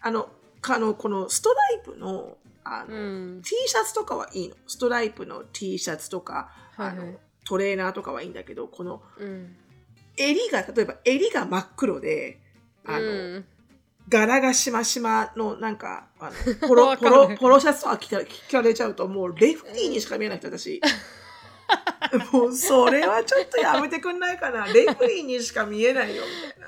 [0.00, 0.28] あの
[0.62, 2.36] あのこのストライプの
[2.74, 2.98] あの、う
[3.38, 4.56] ん、T シャツとかはいいの？
[4.66, 9.56] ストライプの T シャツとか、はいはい、あのトレーナーとかはいいんだけどこの、うん、
[10.16, 12.40] 襟が例えば襟が真っ黒で
[12.84, 13.00] あの、う
[13.38, 13.44] ん。
[14.08, 20.80] 柄がしましまのなんか、あのポロ ポロポロシャツとか着かれちゃうと、もうレフティーにしか見えない人だし。
[22.32, 24.66] もうそれはちょっとやめてくんないかな。
[24.66, 26.66] レフリーにしか見えないよみたいな。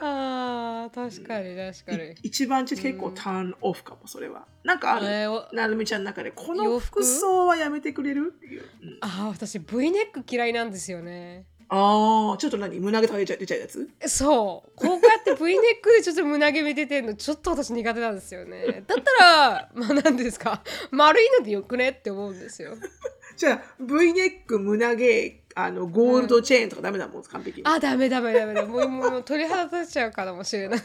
[0.82, 2.14] ああ、確かに確かに。
[2.22, 4.46] 一番ち結構ターンオフかも、それは。
[4.64, 7.04] なんかある、えー、なるみちゃんの中で、この服？
[7.04, 8.32] 装はやめてくれる？
[8.36, 8.62] っていう。
[8.82, 11.46] うん、ああ、私 V ネック嫌いなんですよね。
[11.70, 12.80] ああ、ちょっと何？
[12.80, 13.88] 胸毛とか出ちゃ出ちゃうやつ？
[14.08, 20.62] そうこうやって V ネックでちょっと胸毛見ててんのちょっと私苦手なんですよねだったらまあ何ですか？
[20.90, 21.90] 丸いのでよくね？
[21.90, 22.74] って思うんですよ
[23.38, 27.66] じゃあ V ネック胸毛あのゴールドチェーンとかダメだもん、完璧に。
[27.66, 28.52] あダメダメダメ。
[28.54, 30.80] だもうもう取り外しちゃうかもしれない。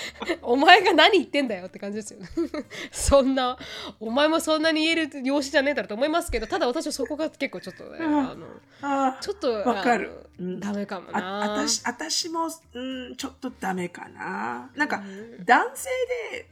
[0.42, 2.28] お前が何言ってんだよって感じですよね。
[2.90, 3.58] そんな
[4.00, 8.46] お前もそんなに言える容姿じゃねえだろと思いますけどただ私はそこが結構ちょっとねあの
[8.82, 11.44] あちょっとわかる、うん、ダメかもな。
[11.44, 14.70] あ私私も、うん、ちょっとダメかな。
[14.74, 15.00] なんか、う
[15.42, 15.88] ん、男性
[16.32, 16.46] で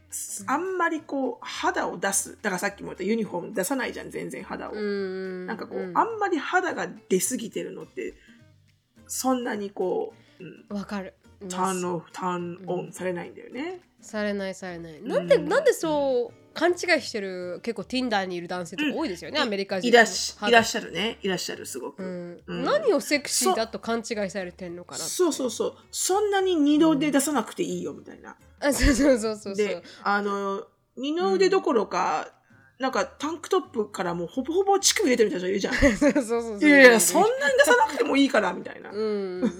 [0.47, 2.37] あんまりこう肌を出す。
[2.41, 8.13] だからさっきも言ったユニフォーム出さないじゃん全然肌を、うん、なんかこう、あんまり肌が出過ぎてるのって
[9.07, 10.13] そんなにこ
[10.69, 11.13] うわ、かる
[11.49, 15.01] ターンオフターンオンされないんだよね、されないされない。
[15.01, 21.19] なんで、なんでそう勘違いしてる結構 Tinder にいる男性とか多いですよね、アメリカ人いらっしいらっしゃるね。
[21.21, 25.77] いらっしゃるすごく、何をセクシーだと勘違いされてんのかなそうそうそう。
[25.91, 29.55] そんなに二度で出さなくていいよみたいな、あそうそうそうそう。
[29.55, 30.63] であの
[30.97, 32.34] 二の腕どころか、
[32.77, 35.73] なんかタンクトップからもうほぼほぼ乳首出てるみたいな人いるじゃん。
[35.97, 36.59] そうそうそう。
[36.59, 38.91] いやいや、そんなに出さなくてもいいからみたいな。
[38.91, 39.51] うん、うん、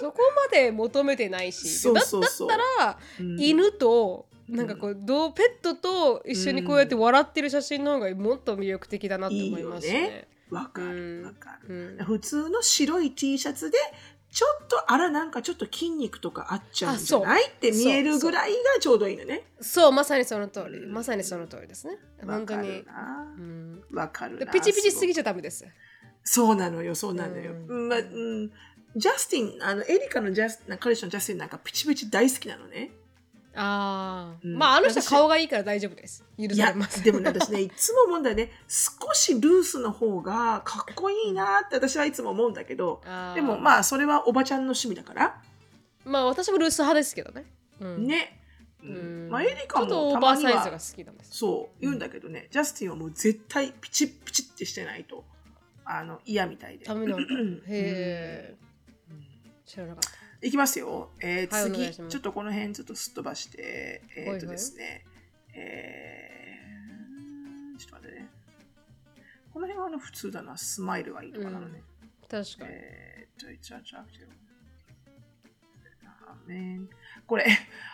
[0.00, 1.68] そこまで求めてないし。
[1.68, 2.48] そうそうそう。
[2.48, 10.28] だったら、うん、犬となんかこう、どうペットと一緒にこうやって笑ってる写真の方がもっと魅力的だなと思いますね。
[10.50, 13.78] わ、かるわかる、普通の白い T シャツで
[14.34, 17.48] ちょっとあらなんかちょっと筋肉とかあっちゃうんじゃない？
[17.48, 19.44] って見えるぐらいがちょうどいいのね。
[19.60, 21.98] そうまさにその通り、まさにその通りですね。
[22.26, 22.84] 本当に。
[23.92, 24.52] わかるな。
[24.52, 25.64] ピチピチすぎちゃダメです。
[26.24, 26.56] そう。
[26.56, 27.88] なのよそうなのよ、うん。
[27.88, 28.50] まうん、
[28.96, 32.90] ジャスティンあのエリカのジャス彼氏のジャスティンなんかピチピチ大好きなのね
[33.56, 36.24] ああ、うん、まああの人顔がいいから大丈夫です。
[36.38, 37.02] 許されます。
[37.02, 38.50] でもね私ねいつも思うんだよね。
[38.68, 43.00] 少しルースの方がかっこいいなって私はいつも思うんだけど。
[43.34, 45.42] でもまあそれはおばちゃんの趣味だから。
[46.04, 47.46] まあ私もルース派ですけどね、
[47.80, 48.40] うん、ね。
[48.82, 50.78] うん、まあ、エリカもたまには
[51.22, 55.24] そう言うんだけどね、ジャスティンはもう絶対ピチピチってしてないと
[55.86, 56.84] あの嫌みたいで。
[56.84, 57.26] ダメなんだ。
[57.66, 58.54] へえ、
[59.64, 61.08] 知らなかったいきますよ。
[61.20, 65.02] えー、次、はい、ちょっとこの辺ちょっとすっ飛ばして、えっ、ー、とですね、はいはい、
[65.54, 68.28] えー、ちょっと待ってね。
[69.54, 70.58] この辺はあの普通だな。
[70.58, 71.82] スマイルはいいのかな、ね、
[72.20, 72.70] こ確かに。
[72.72, 74.28] えー、っと、it's attractive.
[76.48, 76.88] A man.
[77.26, 77.46] これ、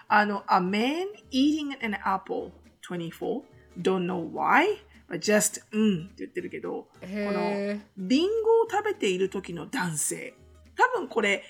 [0.08, 2.50] あの、a man eating an apple
[2.88, 3.42] 24
[3.80, 4.64] don't know why
[5.08, 10.34] but just うんって言ってるけど、このリンゴを食べている時の男性。
[10.76, 11.44] 多分これ、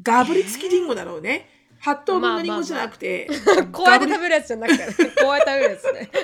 [0.00, 1.48] ガブリ付きリンゴだろうね。
[1.82, 3.28] 8等分のリンゴじゃなくて、
[3.72, 4.84] こうやって食べるやつじゃなくて、
[5.20, 6.08] こうやって食べるやつね。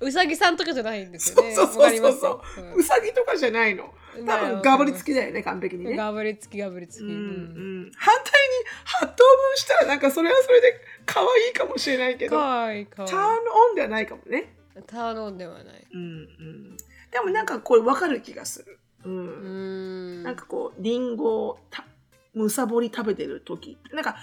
[0.00, 1.54] うさぎさんとかじゃないんですよね。
[1.54, 3.92] そうそうそうそう、うん、うさぎとかじゃないの。
[4.26, 5.96] 多分ガブリ付きだよね、完璧にね。
[5.96, 7.04] ガブリ付き、ガブリ付き。
[7.04, 8.24] うん、うん、反対
[9.06, 14.54] に8等分したらなんかそれはそれで可愛いかもしれないけど、かわいいかわいいターンオンではないかもね。
[14.86, 15.86] ターンオンではない。
[15.92, 16.76] うんうん。
[17.10, 18.78] でもなんかこれ分かる気がする。
[19.04, 19.12] うん。
[19.12, 20.22] うん。
[20.22, 21.84] なんかこう、リンゴをた
[22.34, 23.78] むさぼり食べてる時。
[23.92, 24.16] なんか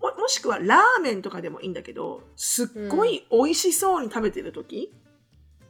[0.00, 4.92] ももしくはラーメンとかでもいいんだけどすっごい美味しそうに食べてる時、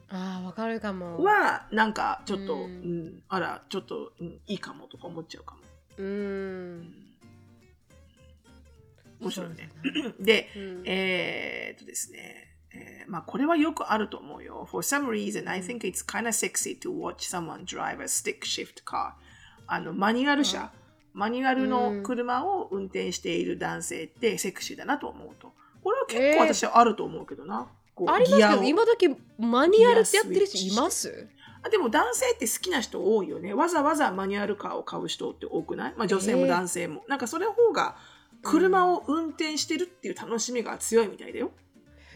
[0.08, 1.22] ああわかるかも。
[1.22, 5.60] はなんかちょっと、うん、うん、あらちょっと、うん、いいかもとか思っちゃうかも。
[5.98, 6.94] うん。
[9.20, 9.70] 面白いね。
[10.20, 14.66] で、うん、えー、っとですねえー、まあこれはよくあると思うよ。
[14.70, 18.84] For some reason, I think it's kind of sexy to watch someone drive a stick shift
[18.84, 19.12] car.
[19.66, 20.70] あの、マニュアル車、
[21.12, 25.52] マニュアルの車を運転している男性ってセクシーだなと思うと。
[25.82, 27.68] これは結構私はあると思うけどな。
[27.98, 29.08] えー、ありますけど、今時
[29.38, 31.28] マニュアルってやってる人います？
[31.62, 33.54] あでも男性って好きな人多いよね。
[33.54, 35.94] わざわざマニュアルカーを買う人って多くない？
[35.96, 37.00] まあ女性も男性も。
[37.04, 37.96] えー、なんかそれの方が
[38.42, 41.50] 車を運転してるっていう楽しみが強いみたいだよ。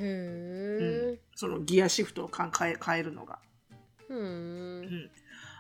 [0.01, 3.39] へえ、うん、そのギアシフトを変え変えるのが。
[4.09, 5.11] うん、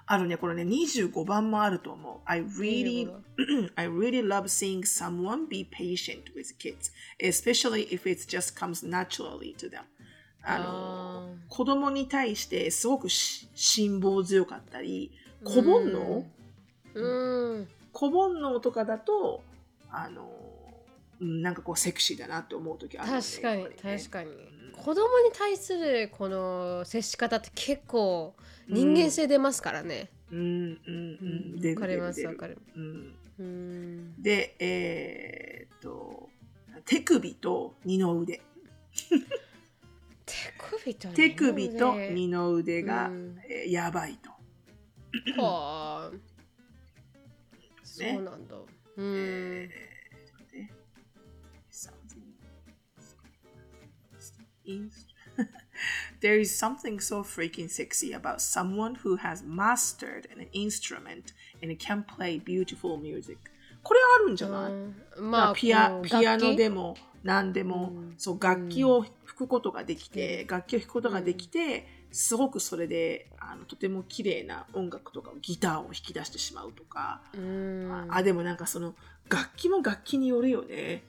[0.06, 2.20] あるね、これね、25番もあると思う。
[2.24, 3.08] I really,
[3.76, 9.54] I really love seeing someone be patient with kids, especially if it just comes naturally
[9.56, 9.82] to them.
[10.42, 15.12] あの、子供に対してすごく辛抱強かったり、
[15.44, 16.24] 子煩悩、
[16.94, 19.42] うん、子煩悩とかだと、
[19.90, 20.28] あの、
[21.20, 24.30] なんかこうセクシーだなって思う時ある、ね、確かに、ね、確かに。
[24.72, 28.34] 子供に対するこの接し方って結構
[28.68, 30.10] 人間性出ますからね。
[30.32, 31.74] うんうんうん。
[31.74, 32.58] わかりますわかる。
[33.38, 34.22] うん。
[34.22, 36.30] で、えー、っと、
[36.86, 38.40] 手首と二の腕。
[40.24, 44.30] 手首と手首と二の腕が、うん、えー、やばいと。
[45.42, 46.10] はあ。
[47.82, 48.56] そうなんだ。
[48.96, 49.14] うん。
[49.16, 49.89] えー
[56.20, 61.32] There is something so freaking sexy about someone who has mastered an instrument
[61.62, 63.38] and can play beautiful music.
[63.82, 64.72] これあるんじゃない、
[65.20, 78.94] まあ、ピアピアノでも何でも、うん、そう楽器を弾くことができて、うん、楽器を弾くことができて、すごくそれであのとても綺麗な音楽とかギターを弾き出してしまうとか、うん、あでもなんかその
[79.28, 81.04] 楽器も楽器によるよね。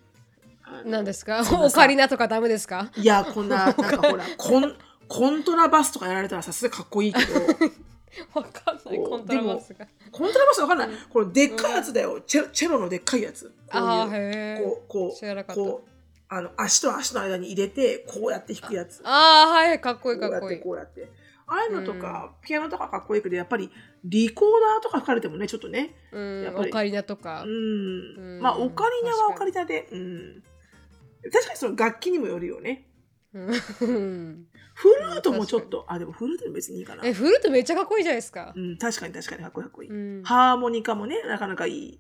[0.86, 1.44] 何ですか？
[1.52, 2.92] オカリナとかダメですか？
[2.96, 4.76] いやこんななんかほらこん
[5.08, 7.40] コントラバスとかやられたらさすがかっこいいけど。
[8.34, 9.88] わかんないコントラバスが。
[10.12, 13.54] コントラバスわかんない、うん、これでっかいやつだよ、チェチェロのでっかいやつ。
[13.70, 15.90] ああへえこうこうこう
[16.28, 19.02] あの足と足の間に入れてこうやって弾くやつ。
[19.06, 20.60] ああはいかっこいいかっこいい。
[20.60, 21.10] こうやって。
[21.48, 23.70] ああいうのとか、うん、ピアノとかかっこいいけどやっぱり
[24.06, 26.70] リコーダーとか吹かれてもねちょっとね、うん、やっぱり。
[26.70, 27.44] オカリナとか。
[27.46, 30.44] うん、まあオカリナはオカリナでうん
[31.24, 32.88] 確かにその楽器にもよるよね
[33.32, 37.06] フルートもちょっと、あ、でもフルート別にいいかな。
[37.06, 38.54] え、フルートめっちゃかっこいいじゃないですか。
[38.56, 39.90] うん、確かに確かにかっこいいかっこいい。
[39.90, 42.00] うん、ハーモニカもね、なかなかいい。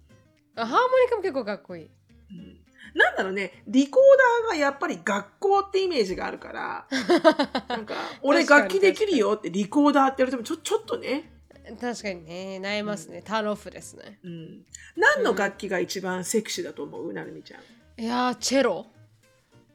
[0.55, 1.83] あ、ハーモニカも結構かっこいい。
[1.85, 1.87] う
[2.33, 2.59] ん、
[2.95, 4.03] なんだろうね、リコー
[4.43, 6.87] ダーがやっぱり学校ってイメージがあるから、
[7.69, 11.31] なんか、俺楽器できるよってリコーダーって言われてもちょちょっとね。
[11.79, 13.19] 確かにね、悩ますね。
[13.19, 14.19] うん、ターンオフですね。
[14.23, 14.65] うん。
[14.95, 17.61] 何の楽器が一番セクシーだと思う、なるみちゃん。
[18.01, 18.87] いやチェロ。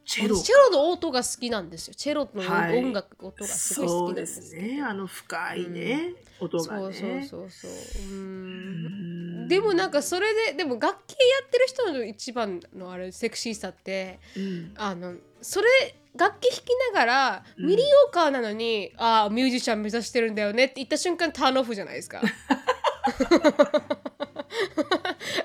[0.07, 0.37] チェロ。
[0.41, 1.95] チェロの音が好きなんですよ。
[1.95, 4.83] チェロの音楽、はい、音がすごい好きなんですね。
[4.83, 6.81] あの深いね、うん、音がね。
[6.81, 7.71] そうそうそうそう。
[8.03, 9.49] うん。
[9.49, 15.69] でもなんかそれででも楽器やってる人の一番のあれセクシーさって、うん、あのそれ
[16.17, 22.23] 楽器弾きながら、ミリオーカーなのにああミュージシャン目指してるんだよねって言った瞬間ターンオフじゃないですか。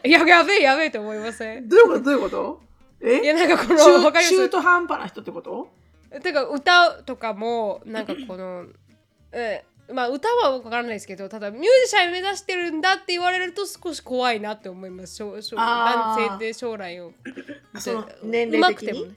[0.03, 1.67] や やべえやべえと思いません？
[1.67, 2.03] どういうこと？
[2.03, 2.70] どういうこと？
[3.03, 3.21] え？
[3.23, 5.69] いやなんかこの中中途半端な人ってこと？
[6.21, 8.65] てか歌とかもなんかこの
[9.31, 15.19] えまあ歌は分からないですけどただミュージシャン目指してるんだって言われると少し怖いなって思います。
[15.23, 17.13] 男性で将来を。
[18.23, 19.15] 年齢的に、ね、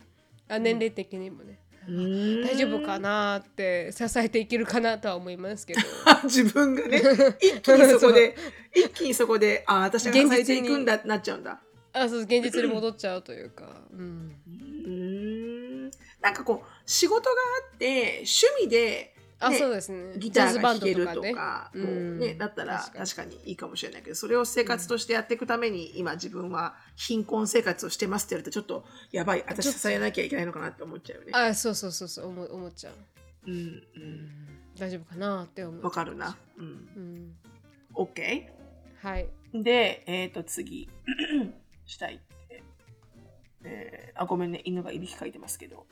[0.48, 5.80] あ年齢的にもね、大丈夫かなって支えていけるかなとは思いますけど。
[6.24, 7.02] 自分がね
[7.40, 8.36] 一気にそこで
[8.74, 11.60] 一気にそこであ私が支えていくんだってなっちゃうんだ
[11.94, 13.64] あそう現実に戻っちゃうというか。
[13.92, 14.34] うん。
[14.46, 14.52] う
[14.90, 15.90] ん。
[16.20, 17.30] なんかこう仕事が
[17.70, 20.14] あって趣味であそうですね。
[20.16, 23.38] ギターが弾けるとかもうね、だったら確かに。
[23.44, 29.44] いいかもしれないけどそれを生活としてやっていくために、今自分は貧困生活をしてますって言われるとちょっとやばい。
[29.46, 31.32] 私支えなきゃいけないのかなって思っちゃうよね。
[31.34, 32.94] あそうそうそうそう思思っちゃう。
[33.46, 33.82] うん、うん、
[34.78, 35.82] 大丈夫かなって思う。
[35.82, 36.36] わかるな。
[36.56, 37.36] うん、うん、
[37.94, 38.44] OK
[39.02, 39.28] はい。
[39.52, 40.88] でえっ、ー、と次
[41.86, 42.18] したいっ
[42.48, 42.62] て、
[43.64, 45.86] えー、あごめんね犬がいびきかいてますけど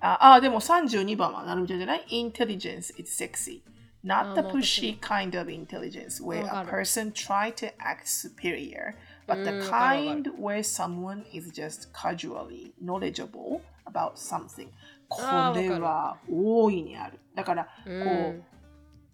[0.00, 3.62] ああ、でも32番はなるみちゃんじゃない ?Intelligence is sexy.
[4.02, 8.94] Not the pushy kind of intelligence where a person try to act superior,
[9.26, 14.68] but the kind where someone is just casually knowledgeable about something.
[15.08, 15.20] こ
[15.54, 17.18] れは大いにある。
[17.34, 17.90] だから、こ
[18.38, 18.42] う、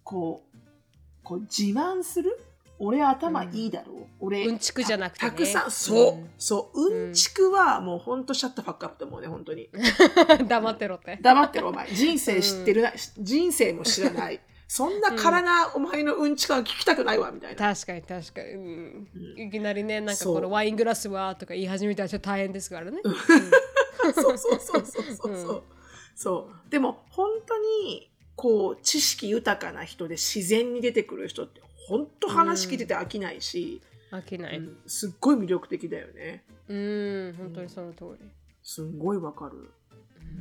[0.03, 0.57] こう、
[1.21, 2.39] こう自慢する
[2.79, 3.93] 俺頭いいだろ？
[3.93, 7.13] う、うん、俺うんちくじゃなくて、ね、たくさんそう、うん、そううん。
[7.13, 9.69] ちくはもうほんとシャットファックアップと思うね本当に。
[10.47, 11.17] 黙ってろって。
[11.21, 11.87] 黙ってろお前。
[11.93, 14.39] 人生知ってるな、うん、人生も知らない。
[14.69, 17.73] そんな空なお前のうんちくは聞きたくないわみたいな。
[17.73, 19.07] 確かに確かに、うん、
[19.37, 22.99] いきなりねなんかこのワイングラスはとか言い始めたらちょっと大変ですからね、
[24.13, 25.63] そうそうそうそうそうそう、
[26.15, 26.69] そう。
[26.69, 33.81] でも本当にこう知識豊かな人で自然に出てくる人って本当話聞いてて飽きないし、
[34.11, 36.43] 飽きない、うん、すっごい魅力的だよね。
[36.67, 38.29] うん本当にその通り、
[38.61, 39.71] すんごいわかる。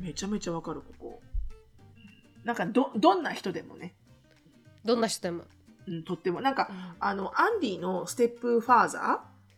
[0.00, 1.22] めちゃめちゃわかるここ。
[2.44, 3.94] なんかどどんな人でもね。
[4.84, 5.44] どんな人でも、
[5.86, 6.40] うん、とっても。
[6.40, 8.98] なんか、うん、あのアンディのステップファーザ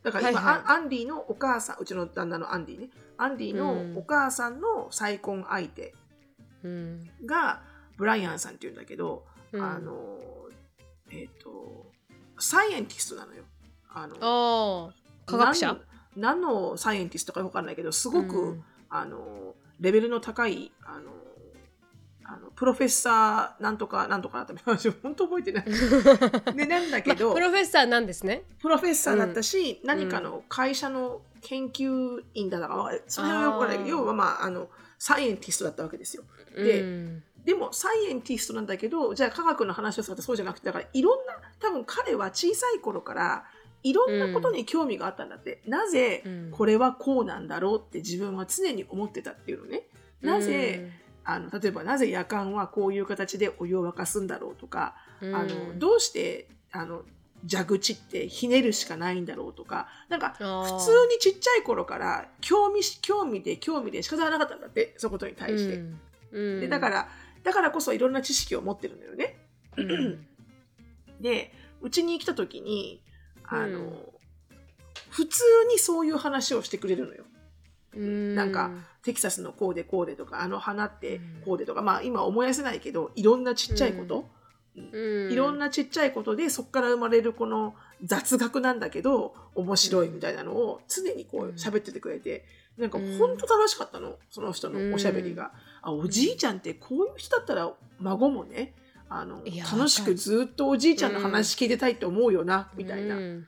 [0.03, 0.05] ー。
[0.05, 2.91] だから今、はいはい、アンディのお母さんうちの旦那のアンディね。
[3.17, 5.95] アンディのお母さんの再婚相手
[7.25, 7.63] が、
[7.97, 10.19] ブライアンさんっていうんだけど、うん、あの
[11.11, 11.87] えっ、ー、と、
[12.39, 13.45] サイエンティストなのよ。
[13.91, 14.93] あの
[15.27, 15.79] 科学者？
[16.17, 21.13] 何のサイエンティストか分かんないけど、すごく、うん、あのレベルの高いあの
[22.25, 25.65] あのプロフェッサーなんとかなんとかなった 私本当覚えてない。
[26.55, 28.45] でなんだけど、まプロフェッサーなんですね。
[28.61, 36.25] プロフェッサーだったし、うん、何かの会社の研究員だから、それはよくない要はまああのサイエンティストだったわけですよ。
[36.55, 43.45] で、うん、でもサイエンティストなんだけどじゃあ科学の話をするとそうじゃなくてだからいろんな多分彼は小さい頃から
[43.83, 49.85] いろんなことに興味があったんだって、うん、なぜこれはこうなんだろうって自分は常に思ってたっていうのね。
[50.21, 50.91] なぜ、うん、
[51.25, 57.01] あの例えばなぜ夜間はこういう形でお湯を沸かすんだろうとか、うん、あのどうしてあの
[57.51, 65.83] 蛇口ってひねるしかないんだろうとかなんか普通にちっちゃい頃から興味興味で興味で仕方がなかったんだってそことに対して。
[66.31, 67.09] でだから
[67.49, 69.39] だからこそいろんな知識を持ってるんだよね。
[69.79, 70.27] うん、
[71.19, 73.03] で、うちに来た時に、
[73.43, 73.97] あの、うん、
[75.09, 77.25] 普通にそういう話をしてくれるのよ。
[77.97, 78.71] うん、なんか、
[79.03, 84.29] テキサスのこうでこうでとか、あの花ってこうでとか、まあ今思い出せないけど、いろんなちっちゃいこと、
[84.77, 87.75] いろんなちっちゃいことでそこから生まれるこの
[88.05, 92.45] 雑学なんだけど面白いみたいなのを常にこう喋っててくれて、
[92.79, 95.53] なんか本当楽しかったの、その人のおしゃべりが。
[95.83, 98.75] あ、おじいちゃんってこういう人だったら孫もね、
[99.09, 103.17] あの、楽しくずっとおじいちゃんの話聞いてたいって思うよな、みたいな。
[103.17, 103.45] うん。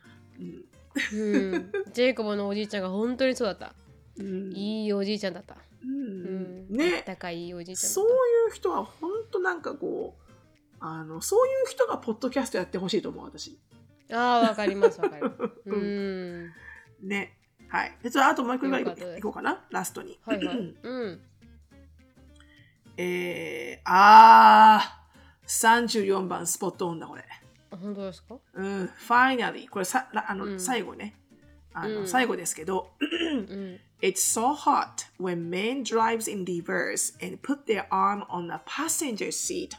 [1.93, 3.75] ジェイコブのおじいちゃんが本当にそうだった。
[4.19, 5.57] うん、いいおじいちゃんだった。
[5.85, 6.69] うん。
[6.69, 7.03] ね。
[7.07, 8.09] 高いおじいちゃんそうい
[8.51, 10.33] う人は本当なんかこう、
[10.81, 13.59] あの、そういう人がポッドキャストやってほしいと思う、私。
[14.13, 15.37] ああ、わかります、わかります。
[15.67, 16.51] うん。
[17.03, 17.39] ね。
[17.71, 17.97] はい。
[18.03, 18.83] で、あともう一個ぐらい
[19.19, 20.19] いこうかな、ラストに。
[20.27, 20.57] はいはい。
[20.83, 21.21] うん。
[22.97, 27.25] えー、あー、34番スポットオンだ、これ。
[27.71, 28.37] 本当ですか？
[28.55, 29.69] うん、ファイナリー。
[29.69, 31.15] これさ、あの、うん、最後ね。
[31.73, 39.31] あの、うん、最後ですけど、うん、 It's so hot when men drives in reverse and put their arm on the passenger
[39.31, 39.71] seat,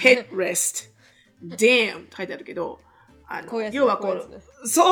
[0.00, 0.88] headrest.
[1.44, 2.04] Damn!
[2.04, 2.80] って書いてあるけど、
[3.28, 4.82] あの要はこう、そ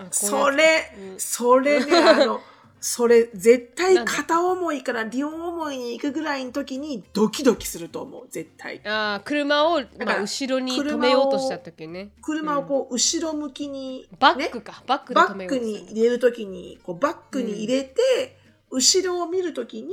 [0.00, 2.40] うそれ、それね、あの、
[2.80, 8.80] それ絶対片思いから両思いに行くぐらいの時にドキドキすると思う絶対。
[8.86, 12.10] ああ車を、まあ、後ろに止めようとした時ね。
[12.22, 18.38] 車をこう後ろ向きに、ね、バックかバックバックに入れる時にこうバックに入れて、
[18.70, 19.92] うん、後ろを見る時に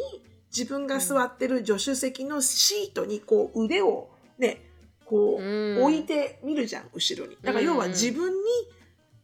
[0.56, 4.65] 自分が座ってる助手席のシートにこう腕をね
[5.06, 8.40] こう置いてみるじゃん後ろにだから要は自分に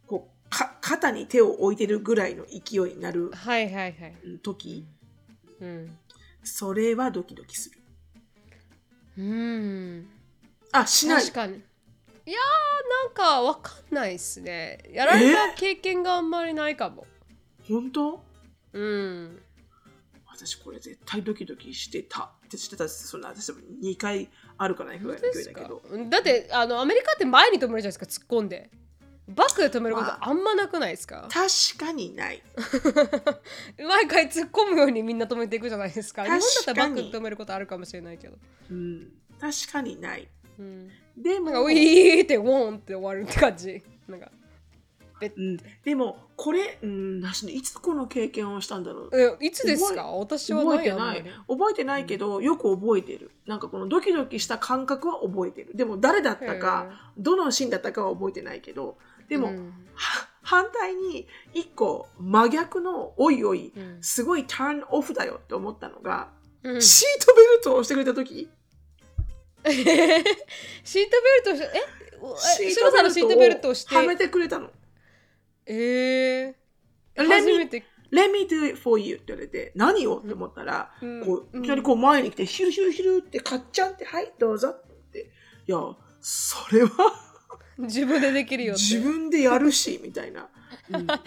[0.06, 4.16] こうか肩に手を置いてるぐらいの勢いになる時、はいはいはい、
[5.62, 5.98] うん、
[6.44, 7.78] それはドキドキする。
[9.18, 10.08] うん。
[10.72, 11.22] あ、しない。
[11.22, 11.58] 確かに。
[11.58, 14.80] いやー、なんかわかんないっすね。
[14.92, 17.06] やられた経験があんまりないかも。
[17.68, 18.24] 本当？
[18.74, 19.42] うん。
[20.28, 24.30] 私これ絶対ドキドキしてたってしてたそんな私2回
[24.64, 25.82] あるかないぐらだけど。
[26.10, 28.70] だってあのアメリカって前に止めるじゃないですか突っ込んで。
[29.28, 30.34] バックで止めることあ。
[30.34, 32.44] んまなくないですか、確かにない。
[33.80, 36.24] 毎回突っ込むようにみんな止めていくじゃないですか。
[36.24, 38.38] 日本だったらバックで止めることあるかもしれないけど、
[38.70, 39.12] うん。
[39.40, 40.28] 確かにない。
[40.60, 41.46] うん、でも。
[41.46, 43.82] なんかウィーってウォンって終わるって感じ。
[44.08, 44.32] なんか
[45.28, 49.10] うん、でもこれ、うん、なしねいつこの経験をしたんだろう。
[49.14, 50.08] えいつですか？
[50.08, 51.24] 私は覚えてない。
[51.48, 53.32] 覚えてないけど、よく覚えてる。
[53.46, 55.76] なんかこのドキドキした感覚は覚えてる。
[55.76, 58.98] でも誰だったかどのシーンだったかは覚えてないけど
[59.30, 59.74] でも、うん。
[59.94, 63.98] は反対に一個真逆のおいおいうん。
[64.02, 66.30] すごいターンオフだよって思ったのが、
[66.64, 66.82] うん。
[66.82, 68.50] シートベルトをしてくれた時。
[69.64, 71.10] シートベル
[71.44, 71.68] トしえ？
[71.68, 74.72] えシートベルトをはめてくれたの。
[75.66, 76.54] えー、
[77.16, 77.84] 初めて。
[78.12, 80.18] let me do it for you って言われて、何を？
[80.18, 81.26] って思ったら、うん。
[81.26, 81.64] こううん。
[81.64, 85.32] いきなりこう前に来て、ヒュルヒュルヒュルってカッチャンって、はい、どうぞって。
[85.66, 85.78] いや、
[86.20, 86.90] それは
[87.78, 90.42] 自分でできるよ自分でやるし、みたいな。
[90.42, 90.52] うん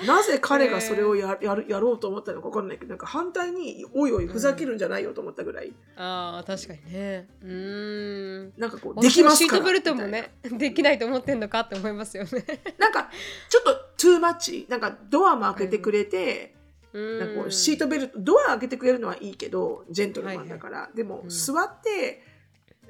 [0.06, 9.56] なぜ彼がそれをややるやろうと思ったのか分かんないけど、なんか反対に、おいおい、ふざけるんじゃないよと思ったぐらい、ああ確かにねうーんなんかこう、できますから。
[9.56, 12.44] シートベルトもねできないと思ってんのかって思いますよね
[12.78, 12.86] な。
[12.86, 13.10] なんか、
[13.48, 14.66] ちょっと、トゥーマッチ。
[14.68, 16.54] なんか、ドアも開けてくれて、
[16.92, 20.90] なんかこうシートベルト、ドア開けてくれるのはいいけど、ジェントルマンだから。
[20.94, 22.22] でも、うん座って、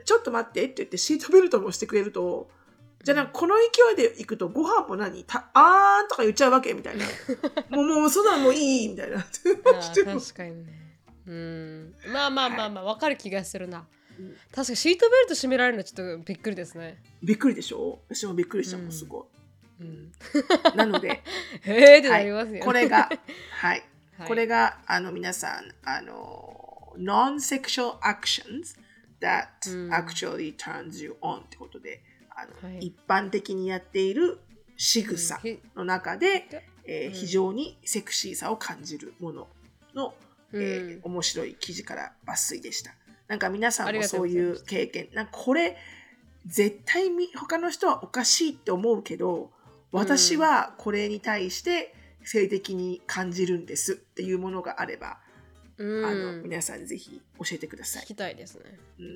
[0.05, 2.51] ちょっと待ってって言って、シートベルトもしてくれると、
[3.05, 5.25] じゃあこの勢いで行くと、ご飯も何？
[5.25, 7.05] たあーんとか言っちゃうわけみたいな。
[7.69, 9.19] もう、もう、そんなのもういいみたいな。
[10.05, 10.73] 確かにね。
[11.27, 11.95] うん。
[12.13, 13.87] まあまあまあまあわかる気がするな、
[14.19, 14.37] うん。
[14.53, 18.01] 確かにシートベルト締められるのちょっとびっくりですね、びっくりでしょ？
[18.09, 18.93] 私もびっくりしたもん、うん。
[18.93, 19.29] すご
[19.81, 20.13] うん、
[20.73, 20.77] い。
[20.77, 21.23] なので、
[21.65, 23.11] へえってはないりますよね、これが、
[23.51, 23.83] はい。
[24.17, 24.29] はい。
[24.29, 28.77] これが、あの、皆さん、あの、non-sexual actions
[29.21, 29.93] that うん。
[29.93, 32.01] actually turns you on ってことで、
[32.35, 32.87] あの、はい。
[32.87, 34.39] 一般的にやっている
[34.77, 35.17] 仕うん。
[35.17, 36.49] 草ひの中で、
[36.87, 39.49] えーうん非常にセクシーさを感じるもの
[39.95, 40.15] の、
[40.53, 41.13] えーうん。
[41.13, 42.95] 面白い記事から抜粋でした。
[43.29, 45.77] なんか皆さんもそういう経験、なんかこれ、
[46.47, 49.51] 絶対み他の人はおかしいって思うけど、
[49.93, 55.19] 私はこれに対して性的に感じるんですっていうものがあれば、
[55.79, 56.05] うん。
[56.05, 58.05] あの皆さんぜひ教えてください。
[58.05, 58.07] 聞。
[58.09, 58.79] きたいですね。
[58.99, 59.07] うん、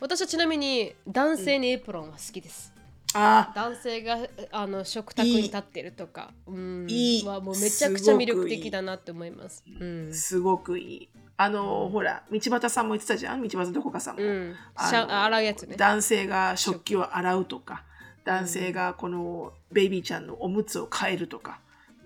[0.00, 2.72] 私はちなみに男性にエプロンは好きです、
[3.14, 4.18] あ男性が
[4.52, 6.32] あの食卓に立ってるとか。
[6.46, 6.86] うん。
[6.88, 7.26] いい。
[7.26, 9.64] はもうめちゃくちゃ魅力的だなって思います。
[9.80, 10.10] うん。
[10.10, 11.08] あ、すごくいい。
[11.36, 14.22] あの、ほら、道端さんも言ってたじゃん道端どこかさんも。
[14.22, 15.76] うん、あ洗うやつね。
[15.76, 17.84] 男性が食器を洗うとか、
[18.24, 21.60] 男性がこのベイビーちゃんのおむつを変えるとか、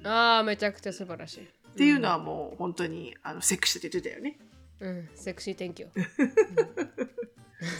[0.04, 4.38] ああめちゃくちゃ素晴らしいっていうのはもう本当にあのセクシーって言ってたよね。
[4.78, 5.88] うんセクシー天気を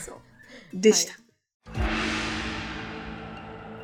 [0.05, 0.17] そう
[0.73, 1.13] でした。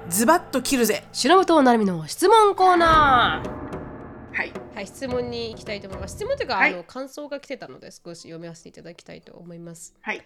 [0.09, 1.05] ズバッと切るぜ。
[1.13, 4.51] 白本なるみの質問コーナーはい。
[4.75, 10.21] はい質問に行きたいと思います質問というか、はいあの感想が来てたので少し読み合わせていただきたいと思いますはい。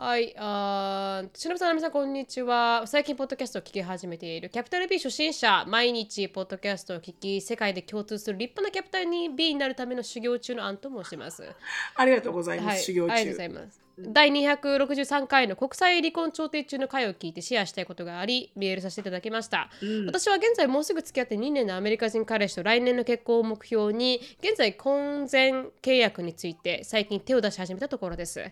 [0.00, 2.84] はい、あー、しのぶさん、なみさん、こんにちは。
[2.86, 11.42] 最近、ポッドキャストを聞き始めているキャピタル B 初心者、毎日、ポッドキャストを聞き、世界で共通する立派なキャピタルに B になるための修行中のアンと申します。
[11.96, 12.74] ありがとうございます。
[12.74, 13.12] はい、修行中。
[13.12, 13.87] ありがとうございます。
[14.00, 19.70] 第263回の国際離婚調停中の回を聞いてシェアしたいことがあり、メールさせていただきました。
[19.82, 28.42] うん私は現在もうすぐ付き合って2年のアメリカ人彼氏と来年の結婚を目標に、現在婚前契約について最近手を出し始めたところです。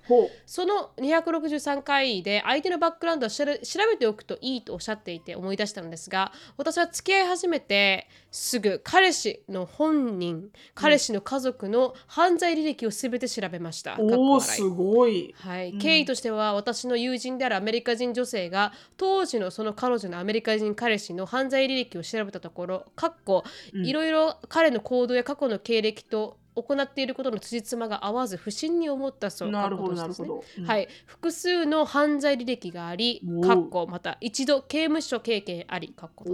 [0.47, 13.97] その263回で相手のバックグラウンドを調べ調べておくといいとおっしゃっていて思い出したのですが私は付き合い始めてすぐ彼氏の本人彼氏の家族の犯罪履歴を全て調べました。
[13.99, 14.61] おお、笑い。
[14.61, 15.35] すごい。
[15.39, 30.45] はい、経緯としては私の友人であるアメリカ人女性が当時のその彼女のアメリカ人彼氏の犯罪履歴を調べたところかっこいろいろ彼の行動や過去の経歴と行っていることの辻褄が合わず不審に思ったそうなるほど、なるほど。
[30.59, 36.25] うんはい、複数の犯罪履歴がありかっこまた一度刑務所経験あり、かっこ。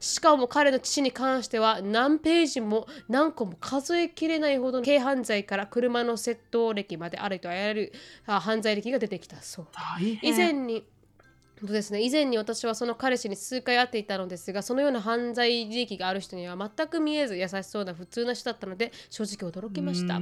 [0.00, 7.92] しかも彼の父に関しては何ページも何個も数えきれないほどの軽犯罪から車の窃盗歴まであるとあらゆる
[8.26, 9.66] あ犯罪歴が出てきたそう。
[10.22, 10.84] 以前に
[11.60, 12.02] そうですね。
[12.02, 20.20] 以前に私はその彼氏に数回会っていたのですがそのような犯罪利益がある人には全く見えず優しそうな普通な人だったので正直驚きました。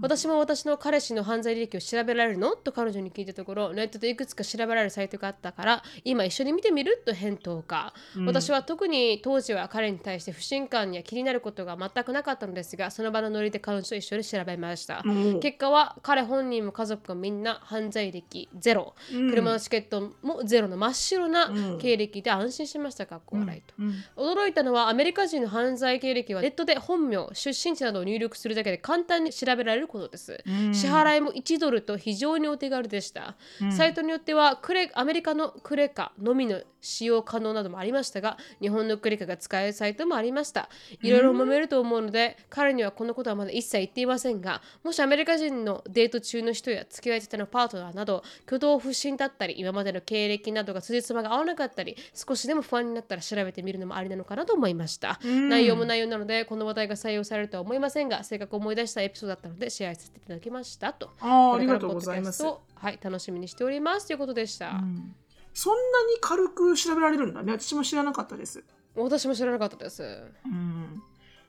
[0.00, 2.54] 私も私の彼氏の犯罪履歴を調べられるの？
[2.56, 7.02] と彼女に聞いたところネットでいくつか調べられるサイトがあったから今一緒に見てみる？
[7.06, 23.74] と返答か、うん、私は特に当時は彼に対して不信感や気になることが全くなかったのですがその場のノリで彼女と一緒に調べました、うん、結果は彼本人も家族もみんな犯罪歴ゼロ、うん、車のチケットもゼロの真っ白な経歴で安心しましたかっこ笑いと、
[24.16, 30.42] 驚いたのはアメリカ人の犯罪経歴はネットで本名出身地などを入力するだけで簡単に調べられることです、
[30.72, 33.36] 支払いも1ドルと非常にお手軽でした、
[33.70, 40.68] サイトによってはクレアメリカのクレカのみの使用可能などもありましたが日本のクレカが使えるサイトもありました。
[41.02, 65.14] いろいろ揉めると思うので、彼にはこのことはまだ一切言っていませんがもしアメリカ人のデート中の人や付き合いてたのパートナーなど挙動不審だったり今までの経歴などが辻褄が合わなかったり少しでも不安になったら調べてみるのもありなのかなと思いました、内容も内容なのでこの話題が採用されるとは思いませんが性格を思い出したエピソードだったのでシェアさせていただきましたとあありがとうございますはい楽しみにしておりますということでした、うん
[65.58, 67.50] そんなに軽く調べられるんだね。
[67.50, 68.62] 私も知らなかったです。
[68.94, 70.04] 私も知らなかったです。
[70.46, 71.02] うん。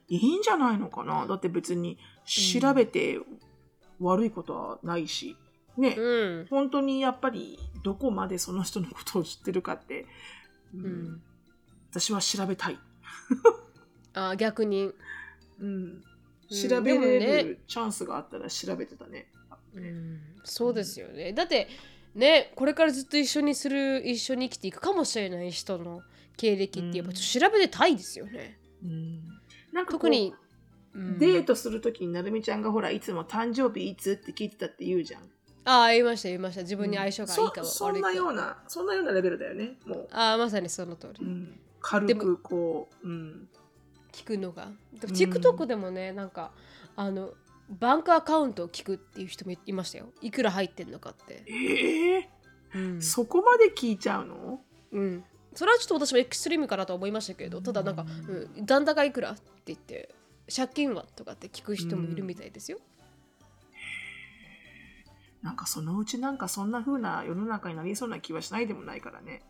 [0.08, 3.20] いいんじゃないのかなだって別に調べて
[4.00, 5.38] 悪いことはないし。
[5.78, 10.06] ね、うん、本当にやっぱりどこまでその人のことを知ってるかって、
[10.74, 11.22] うん、うん、
[11.92, 12.80] 私は調べたい。
[14.14, 14.92] あ逆に。
[15.60, 16.04] うん。
[16.50, 19.28] 調べれるチャンスがあったら調べてたね。
[19.76, 21.32] うん、そうですよね。
[21.32, 21.68] だって
[22.16, 26.02] ねこれからずっと一緒にする一緒に生きていくかもしれない人の
[26.38, 28.58] 経歴ってやっぱ調べてたいですよね。
[28.84, 29.22] うん、
[29.72, 30.34] なんか特に、
[30.96, 35.22] うん、デートする時になるみちゃんがほらいつも誕生日いつって聞いてたって言うじゃん。
[35.70, 36.62] ああ言いました言いました。
[36.62, 39.78] 自分に相性がいいかも、うん、そそんなようなそんなようなレベルだよね。
[39.86, 40.08] もう。
[40.12, 43.50] ああまさにその通り、うん、軽くこう、うん、
[44.12, 44.70] 聞くのが。
[45.00, 46.52] でも TikTok でもね、なんか
[46.96, 47.34] あの
[47.70, 50.08] バンクアカウントを聞くっていう人もいましたよ。
[50.22, 51.44] いくら入ってんのかって。
[51.46, 52.94] ええー？
[52.94, 54.62] うん、そこまで聞いちゃうの？
[54.92, 55.24] うん。
[55.54, 58.06] それはちょっと私もエクストリームかなと思いましたけどただなんか、
[58.58, 60.14] うん、残高いくらって言って
[60.56, 62.99] 借金はとかって聞く人もいるみたいですよ、うん、
[65.42, 69.42] なんかそのうちなんかそんな風な世の中になりそうな気はしないでもないからね。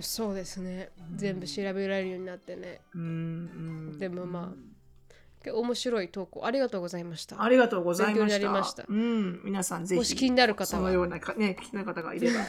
[0.00, 6.44] そうですね、全部調べられるようになってね、うん、でもまあ面白い投稿。
[6.44, 7.42] ありがとうございました。
[7.42, 8.64] ありがとうございました。
[8.64, 8.84] した。
[8.88, 10.66] うん、皆さんぜひもし気になる方は。
[10.66, 12.40] そのようなね気になる方がいれば、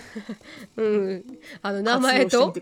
[0.83, 1.25] うん、
[1.61, 2.53] あの名前と？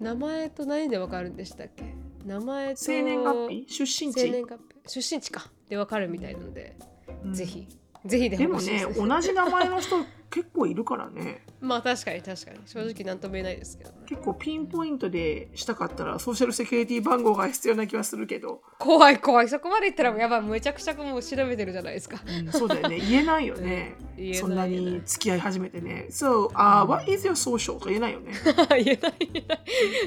[0.00, 1.94] 名前と何でわかるんでしたっけ？
[2.24, 5.50] 名前と生年月日、出身地、生年月日、出身地か。
[5.68, 6.76] でわかるみたいなので、
[7.24, 7.68] うん、ぜひ
[8.04, 9.96] ぜひででもね同じ名前の人
[10.32, 11.44] 結構いるからね。
[11.60, 12.58] まあ確かに確かに。
[12.64, 18.62] 正直何とも言えないですけど、ね、結構ピンポイントでしたかったらソーシャルセキュリティ番号が必要な気はするけど。
[18.78, 19.48] 怖い怖い。
[19.50, 22.98] そこまで言ったらやばいめちゃくちゃもう調べてるじゃないですか、うん、そうだよね。
[22.98, 26.06] 言えないよね、 うん、そんなに付き合い始めてね。
[26.08, 27.78] So、uh, what is your social?
[27.78, 28.32] と言えないよね。
[28.82, 29.14] 言えない。
[29.32, 29.60] 言えない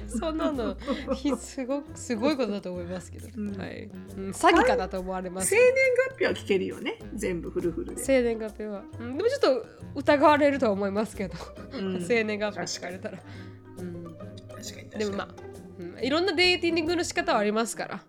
[0.08, 0.76] そんなの
[1.38, 5.52] すごすごいことだと思いますけど、うん、はい、詐欺かなと思われます。
[5.52, 5.74] 生年
[6.10, 6.98] 月日は聞けるよね。
[7.14, 8.02] 全部フルフルで。
[8.02, 9.66] 生年月日は、でもちょっと
[9.96, 11.36] 疑われるとは思いますけど、
[11.72, 13.20] うん、生年月日聞かれたら。
[13.78, 15.28] うん、確かにでもまあ、
[15.80, 18.04] うん、いろんなデーティングの仕方はありますから。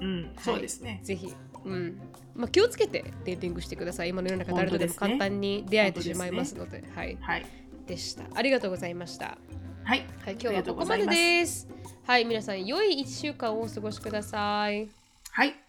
[0.00, 1.00] うん、そうですね。
[1.02, 1.32] ぜひ、
[1.64, 2.00] うん
[2.34, 4.10] まあ、気をつけてデーティングしてください。
[4.10, 6.80] 今の世の中誰とでも簡単に出会えてしまいますので。
[6.80, 7.46] でね、はい、はい。
[7.86, 8.24] でした。
[8.34, 9.38] ありがとうございました。
[9.84, 10.04] はい。
[10.24, 11.68] はい、今日はここまでです。
[12.06, 14.88] はい、皆さん、良い1週間をお過ごしください。
[15.30, 15.65] はい。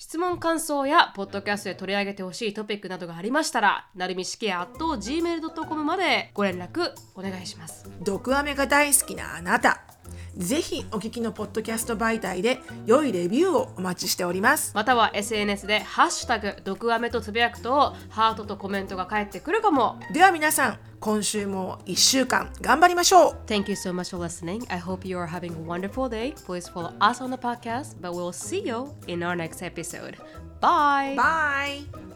[0.00, 7.84] 質問感想やポッドキャストで取り上げてほしいトピックなどがありましたらなるみしきや gmail.com までご連絡お願いします。
[8.00, 9.89] 毒アメが大好きなあなた。
[10.36, 26.08] ぜひお聞きのポッドキャスト媒体で良いレビューをお待ちしておりますまたは SNS で「ハッシュタグ毒アメ」とつぶやくとハートとコメントが返ってくるかもでは皆さん今週も1週間頑張りましょう Thank you so much for listening I hope you are having a wonderful
[26.08, 30.16] day Please follow us on the podcast but we'll see you in our next episode
[30.60, 32.09] Bye Bye